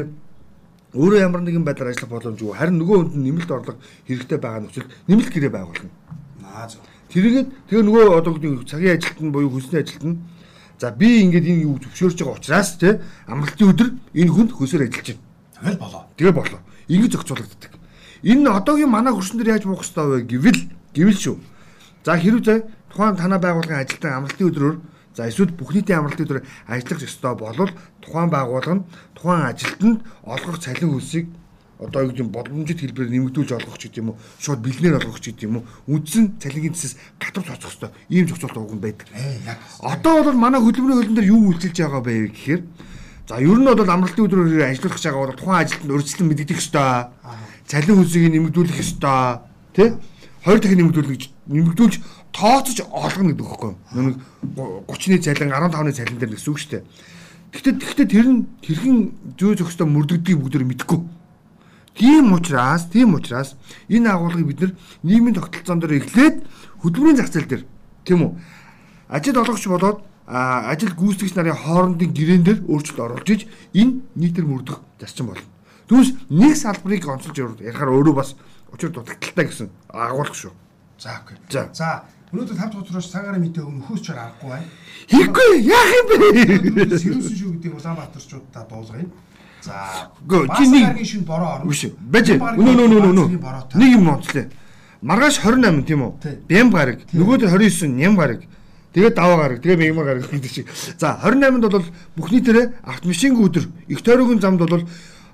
өөрөө 0.90 1.20
ямар 1.22 1.42
нэгэн 1.46 1.62
байдлаар 1.62 1.94
ажиллах 1.94 2.10
боломжгүй 2.10 2.50
харин 2.50 2.82
нөгөө 2.82 2.98
хүнд 2.98 3.14
нэмэлт 3.14 3.50
орлого 3.54 3.78
хэрэгтэй 4.10 4.38
байгаа 4.42 4.60
нөхцөл 4.66 4.90
нэмэлт 5.06 5.30
гэрээ 5.30 5.52
байгуулна. 5.54 5.90
Наа 6.42 6.66
зөв. 6.66 6.82
Тэргээд 7.14 7.48
тэгээ 7.70 7.84
нөгөө 7.86 8.02
одоо 8.10 8.34
цагийн 8.66 8.98
ажилт 8.98 9.18
нь 9.22 9.30
буюу 9.30 9.54
хүсний 9.54 9.86
ажилт 9.86 10.02
нь 10.02 10.18
за 10.82 10.90
би 10.90 11.22
ингээд 11.30 11.46
энэ 11.46 11.62
юу 11.62 11.78
зөвшөөрж 11.78 12.18
байгаа 12.18 12.38
учраас 12.42 12.70
тий 12.74 12.98
амралтын 13.30 13.70
өдөр 13.70 13.88
энэ 14.18 14.34
хүнд 14.34 14.50
хөсөөр 14.50 14.82
ажиллаж 14.90 15.06
байна. 15.14 15.22
Тэгэл 15.54 15.78
болоо. 15.78 16.02
Тэгээ 16.18 16.34
болоо. 16.34 16.60
Ингэж 16.90 17.10
зохицуулагддаг. 17.14 17.72
Энэ 18.26 18.50
одоогийн 18.50 18.90
манай 18.90 19.14
хөрсөн 19.14 19.38
дээр 19.38 19.54
яаж 19.54 19.64
буух 19.70 19.86
хэрэгтэй 19.86 20.06
вэ 20.10 20.18
гэвэл 20.26 20.60
гэвэл 20.90 21.18
шүү. 21.22 21.36
За 22.02 22.18
хэрвээ 22.18 22.58
тухайн 22.90 23.14
танай 23.14 23.38
байгууллагын 23.38 23.82
ажилтан 23.86 24.10
амралтын 24.24 24.48
өдрөөр 24.50 24.76
за 25.14 25.28
эсвэл 25.28 25.52
бүх 25.52 25.74
нийтийн 25.74 25.98
амралтын 25.98 26.26
өдрөөр 26.26 26.46
ажиллах 26.70 27.02
ёстой 27.02 27.34
болвол 27.34 27.72
тухайн 28.02 28.30
байгууллага 28.30 28.74
нь 28.78 28.86
тухайн 29.14 29.42
ажилтнанд 29.50 29.98
олгох 30.22 30.58
цалин 30.62 30.90
хөлсийг 30.94 31.26
одоо 31.80 32.02
юу 32.04 32.12
гэдэг 32.12 32.26
нь 32.28 32.34
боломжит 32.36 32.80
хэлбэрээр 32.80 33.10
нэмэгдүүлж 33.10 33.50
олгох 33.56 33.78
ч 33.80 33.88
гэдэг 33.88 34.00
юм 34.04 34.12
уу 34.12 34.18
шууд 34.38 34.60
бэлнээр 34.60 35.00
олгох 35.00 35.20
ч 35.20 35.32
гэдэг 35.32 35.48
юм 35.48 35.56
уу 35.56 35.64
үндсэн 35.88 36.36
цалингийн 36.36 36.76
цэсээс 36.76 36.94
гадар 37.16 37.44
цоцох 37.48 37.72
ёстой 37.72 37.90
ийм 38.12 38.28
зохицуулт 38.28 38.56
уг 38.60 38.74
нь 38.76 38.84
байдаг. 38.84 39.08
Одоо 39.80 40.28
бол 40.28 40.36
манай 40.36 40.60
хөдөлмөрийн 40.60 41.00
хөлн 41.00 41.16
дээр 41.16 41.32
юу 41.32 41.40
үйлчилж 41.48 41.76
байгаа 41.80 42.02
бэ 42.04 42.12
гэхээр 42.36 42.62
за 43.32 43.40
ер 43.40 43.58
нь 43.58 43.64
бол 43.64 43.88
амралтын 43.88 44.24
өдрөөр 44.28 44.68
ажиллах 44.68 44.94
гэж 45.00 45.04
байгаа 45.08 45.24
бол 45.24 45.40
тухайн 45.40 45.60
ажилтнанд 45.64 45.94
урьдчилан 45.96 46.28
мэдэгдэх 46.28 46.60
ёстой. 46.60 46.92
Цалин 47.64 47.96
хөлсийг 47.96 48.28
нэмэгдүүлэх 48.28 48.78
ёстой. 48.84 49.40
Тэ? 49.72 49.96
Хоёр 50.40 50.60
дахин 50.60 50.78
нэмэгдүүлэх 50.88 51.12
гэж 51.12 51.22
нэмэгдүүлж 51.52 51.94
тооцож 52.32 52.78
олгоно 52.88 53.36
гэдэг 53.36 53.44
юу? 53.44 53.76
Нэг 53.92 54.16
30-ны 54.88 55.18
цалин 55.20 55.52
15-ны 55.52 55.92
цалин 55.92 56.16
дээр 56.16 56.32
гэсэн 56.32 56.48
үг 56.48 56.58
шүү 56.64 56.70
дээ. 56.80 56.84
Гэхдээ 57.52 57.74
гэхдээ 57.76 58.08
тэр 58.08 58.26
нь 58.30 58.40
хэрхэн 58.64 58.96
зөө 59.36 59.52
зөхөстө 59.60 59.84
мөрдөгдгийг 59.84 60.38
бүгдөө 60.40 60.64
мэдэхгүй. 60.64 61.00
Тийм 61.98 62.32
учраас, 62.32 62.88
тийм 62.88 63.18
учраас 63.18 63.58
энэ 63.90 64.08
агуулгыг 64.08 64.46
бид 64.48 64.60
нар 64.64 64.72
нийгмийн 65.02 65.36
тогтолцоон 65.36 65.80
дээр 65.82 66.00
эхлээд 66.00 66.36
хөдөлмөрийн 66.80 67.18
зах 67.20 67.28
зээл 67.28 67.50
дээр 67.50 67.64
тийм 68.08 68.20
үү? 68.24 68.32
Ажил 69.12 69.42
олгогч 69.42 69.66
болоод 69.68 70.00
ажил 70.24 70.94
гүйцэтгэгч 70.94 71.34
нарын 71.34 71.58
хоорондын 71.58 72.14
гэрээн 72.14 72.44
дээр 72.46 72.58
өөрчлөлт 72.70 73.02
оруулж 73.02 73.28
иж 73.28 73.42
энэ 73.74 74.06
нийтэр 74.14 74.46
мөрдөх 74.46 74.80
зарчим 75.02 75.34
болно. 75.34 75.44
Түүнээс 75.90 76.10
нэг 76.30 76.54
салбарыг 76.54 77.02
онцолж 77.10 77.36
ярихаар 77.60 77.90
өөрөө 77.90 78.14
бас 78.14 78.38
учир 78.72 78.90
дутагдaltaй 78.90 79.44
гэсэн 79.46 79.68
агуулга 79.88 80.34
шүү. 80.34 80.52
За 80.98 81.20
окей. 81.24 81.36
За. 81.50 81.68
За 81.72 82.04
өнөөдөр 82.32 82.54
5 82.54 82.70
дахь 82.70 82.78
утгаараас 82.78 83.10
цагаараа 83.10 83.40
мэдээ 83.42 83.64
өгнө 83.64 83.84
хөөс 83.88 84.02
чаар 84.06 84.18
аргагүй 84.30 84.50
байна. 84.50 84.68
Хийхгүй 85.10 85.48
яах 85.66 85.90
юм 85.98 86.06
бэ? 86.10 86.18
Сэрүүсэн 86.94 87.36
шүү 87.40 87.50
гэдэг 87.58 87.74
Улаанбаатарчуудаа 87.74 88.64
дуулгая. 88.70 89.06
За. 89.60 89.74
Гөө, 90.28 90.42
чи 90.44 90.48
Баасан 90.48 90.72
нэг- 90.72 90.86
гарагийн 90.86 91.10
шинэ 91.10 91.26
бороо 91.26 91.48
орно. 91.58 91.66
Биш. 91.70 91.82
Бэж. 91.98 92.26
Нөө 92.38 92.86
нөө. 92.86 93.26
Баасан 93.26 93.38
бороотой. 93.42 93.76
Нэг 93.80 93.90
юм 93.98 94.08
онцлээ. 94.08 94.46
Маргааш 95.02 95.36
28 95.40 95.84
тийм 95.88 96.00
үү? 96.04 96.12
Бям 96.48 96.70
гараг. 96.70 97.00
Нөгөөдөр 97.12 97.48
29 97.48 97.96
ням 97.96 98.16
гараг. 98.16 98.44
Тэгээд 98.92 99.14
даваа 99.14 99.36
гараг. 99.48 99.62
Тэгээд 99.62 99.78
мегмар 99.80 100.04
гараг 100.04 100.30
гэдэг 100.30 100.50
шиг. 100.52 100.66
За 100.98 101.18
28-нд 101.24 101.66
бол 101.70 101.86
бүх 102.16 102.28
нийтээрээ 102.30 102.66
автомашингийн 102.84 103.42
өдөр 103.42 103.64
их 103.88 104.02
тойрогын 104.02 104.40
замд 104.40 104.60
бол 104.66 104.84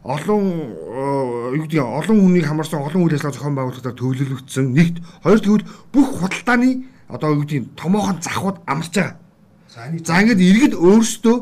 олон 0.07 0.45
э, 0.71 1.57
юу 1.59 1.63
гэдэг 1.67 1.83
нь 1.83 1.91
олон 1.99 2.19
хүнийг 2.23 2.47
хамарсан 2.47 2.79
олон 2.79 3.03
үйл 3.03 3.15
ажиллагаа 3.19 3.35
зохион 3.35 3.57
байгуулалтаар 3.59 3.99
төвлөрөгдсөн 3.99 4.67
нэгт 4.71 4.97
хоёр 5.27 5.41
тэгвэл 5.43 5.67
бүх 5.91 6.09
худалдааны 6.23 6.71
одоо 7.11 7.35
юу 7.35 7.43
гэдэг 7.43 7.59
нь 7.59 7.71
томоохон 7.75 8.23
захууд 8.23 8.63
амарч 8.71 8.95
байгаа. 8.95 9.19
За 10.07 10.21
ингээд 10.23 10.41
иргэд 10.41 10.75
өөрсдөө 10.79 11.37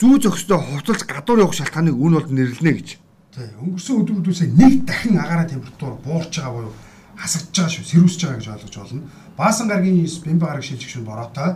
зүү 0.00 0.14
зөкстөө 0.26 0.58
хувцалж 0.58 1.02
гадуур 1.06 1.44
явах 1.46 1.54
шалтгааныг 1.54 1.94
үн 1.94 2.12
бол 2.18 2.28
нэрлэнэ 2.28 2.72
гэж. 2.76 2.88
тий 3.30 3.46
өнгөрсөн 3.62 3.96
өдрүүдөөсөө 4.02 4.48
нэг 4.58 4.74
дахин 4.88 5.16
агаарын 5.16 5.52
температур 5.54 5.94
буурч 6.02 6.34
байгаа 6.34 6.50
буюу 6.50 6.72
хасагдж 7.14 7.54
байгаа 7.54 7.72
шүү, 7.72 7.84
сэрүүсэж 7.90 8.20
байгаа 8.26 8.38
гэж 8.40 8.48
ойлгож 8.50 8.76
болно. 8.80 9.02
Баасан 9.38 9.68
гарагийн 9.68 10.08
бямба 10.26 10.46
гараг 10.50 10.64
шилжих 10.64 10.90
шин 10.90 11.04
бороотой 11.04 11.50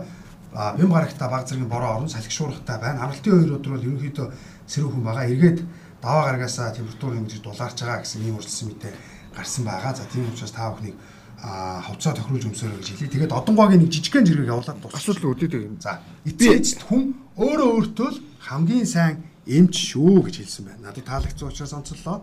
а 0.55 0.73
бямба 0.77 0.95
гарагта 1.03 1.27
баг 1.27 1.47
зэргийн 1.47 1.67
бороо 1.67 1.91
орон 1.97 2.09
салхишуурхтай 2.09 2.79
байна. 2.79 3.03
Амралтын 3.03 3.33
хоёр 3.33 3.57
өдөр 3.59 3.71
бол 3.75 3.87
ерөнхийдөө 3.87 4.27
сэрүүхэн 4.71 5.03
байгаа. 5.03 5.25
Эргээд 5.25 5.59
даваа 6.05 6.29
гарагаасаа 6.29 6.69
температур 6.69 7.17
хэмжиж 7.17 7.41
дулаарч 7.41 7.81
байгаа 7.81 8.05
гэсэн 8.05 8.21
ийм 8.21 8.37
үржилсэн 8.37 8.67
мэдээ 8.69 8.93
гарсан 9.33 9.65
байгаа. 9.65 9.93
За 9.97 10.05
тийм 10.05 10.29
учраас 10.29 10.53
та 10.53 10.69
бүхнийг 10.69 10.93
а 11.41 11.81
хувцас 11.81 12.13
тохируулж 12.13 12.45
өмсөөрэй 12.45 12.77
гэж 12.77 12.89
хэлье. 12.93 13.09
Тэгээд 13.09 13.33
одонгоогийн 13.33 13.81
нэг 13.81 13.89
жижигхэн 13.89 14.25
зэрэг 14.25 14.53
явуулаад 14.53 14.79
дуусах. 14.85 15.01
Асуудал 15.01 15.33
үүдээд 15.33 15.53
юм. 15.65 15.81
За 15.81 16.05
эцээч 16.29 16.85
хүн 16.85 17.17
өөрөө 17.41 17.69
өөртөө 17.73 18.09
л 18.13 18.21
хамгийн 18.45 18.85
сайн 18.85 19.25
эмч 19.49 19.97
шүү 19.97 20.29
гэж 20.29 20.45
хэлсэн 20.45 20.63
байна. 20.69 20.93
Надад 20.93 21.09
таалагдсан 21.09 21.49
учраас 21.49 21.73
онцлоо. 21.73 22.21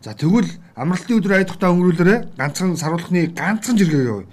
За 0.00 0.16
тэгвэл 0.16 0.48
амралтын 0.72 1.20
өдөр 1.20 1.36
айдахтаа 1.36 1.68
өнгөрүүлээрэ 1.68 2.16
ганцхан 2.40 2.80
саруулхны 2.80 3.28
ганцхан 3.36 3.76
жиргээ 3.76 4.08
явуу. 4.08 4.24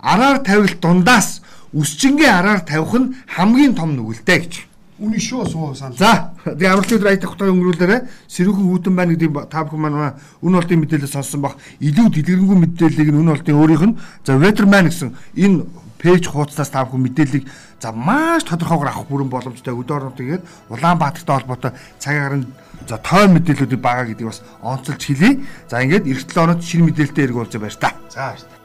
Араар 0.00 0.40
тавил 0.40 0.72
дундаас 0.80 1.44
үсчингийн 1.76 2.32
араар 2.32 2.64
тавих 2.64 2.96
нь 2.96 3.12
хамгийн 3.28 3.76
том 3.76 3.92
нүгэлтэй 3.92 4.40
гэж. 4.40 4.67
Үний 4.98 5.22
шүү 5.22 5.46
суу 5.46 5.74
санал. 5.78 5.94
За 5.94 6.34
тэгээ 6.42 6.74
амралтын 6.74 6.98
өдөр 6.98 7.10
айдахтаа 7.14 7.54
өнгөрүүлээрэ 7.54 7.98
сэрүүхэн 8.26 8.66
хүүтэн 8.66 8.94
байна 8.98 9.14
гэдэг 9.14 9.46
та 9.46 9.62
бүхэн 9.62 9.78
манай 9.78 10.18
үн 10.42 10.58
олдын 10.58 10.82
мэдээлэл 10.82 11.14
сонссон 11.14 11.46
бах 11.46 11.54
илүү 11.78 12.10
дэлгэрэнгүй 12.18 12.58
мэдээллийг 12.66 13.10
нь 13.14 13.20
үн 13.22 13.30
олдын 13.30 13.62
өөрийнх 13.62 13.84
нь 13.86 13.98
за 14.26 14.34
Weatherman 14.34 14.90
гэсэн 14.90 15.14
энэ 15.38 15.70
пэйж 16.02 16.26
хуудаснаас 16.26 16.74
та 16.74 16.82
бүхэн 16.82 17.14
мэдээллийг 17.14 17.46
за 17.78 17.94
маш 17.94 18.42
тодорхойгоор 18.42 18.90
авах 18.90 19.06
бүрэн 19.06 19.30
боломжтой 19.30 19.74
өдөр 19.78 20.10
орнууд 20.10 20.18
тэгээд 20.18 20.42
Улаанбаатартай 20.66 21.34
холбоотой 21.38 21.72
цагаагаар 22.02 22.34
нь 22.42 22.50
за 22.90 22.98
тойр 22.98 23.30
мэдээллүүдийг 23.38 23.78
байгаа 23.78 24.06
гэдгийг 24.10 24.34
бас 24.34 24.42
онцолж 24.66 24.98
хэлье. 24.98 25.46
За 25.70 25.78
ингээд 25.78 26.10
эх 26.10 26.26
7 26.26 26.42
оноод 26.42 26.66
шинэ 26.66 26.90
мэдээлэлтэй 26.90 27.26
эргүүлж 27.30 27.54
байна 27.54 27.78
та. 27.78 27.94
За 28.10 28.34
баярлалаа. 28.34 28.57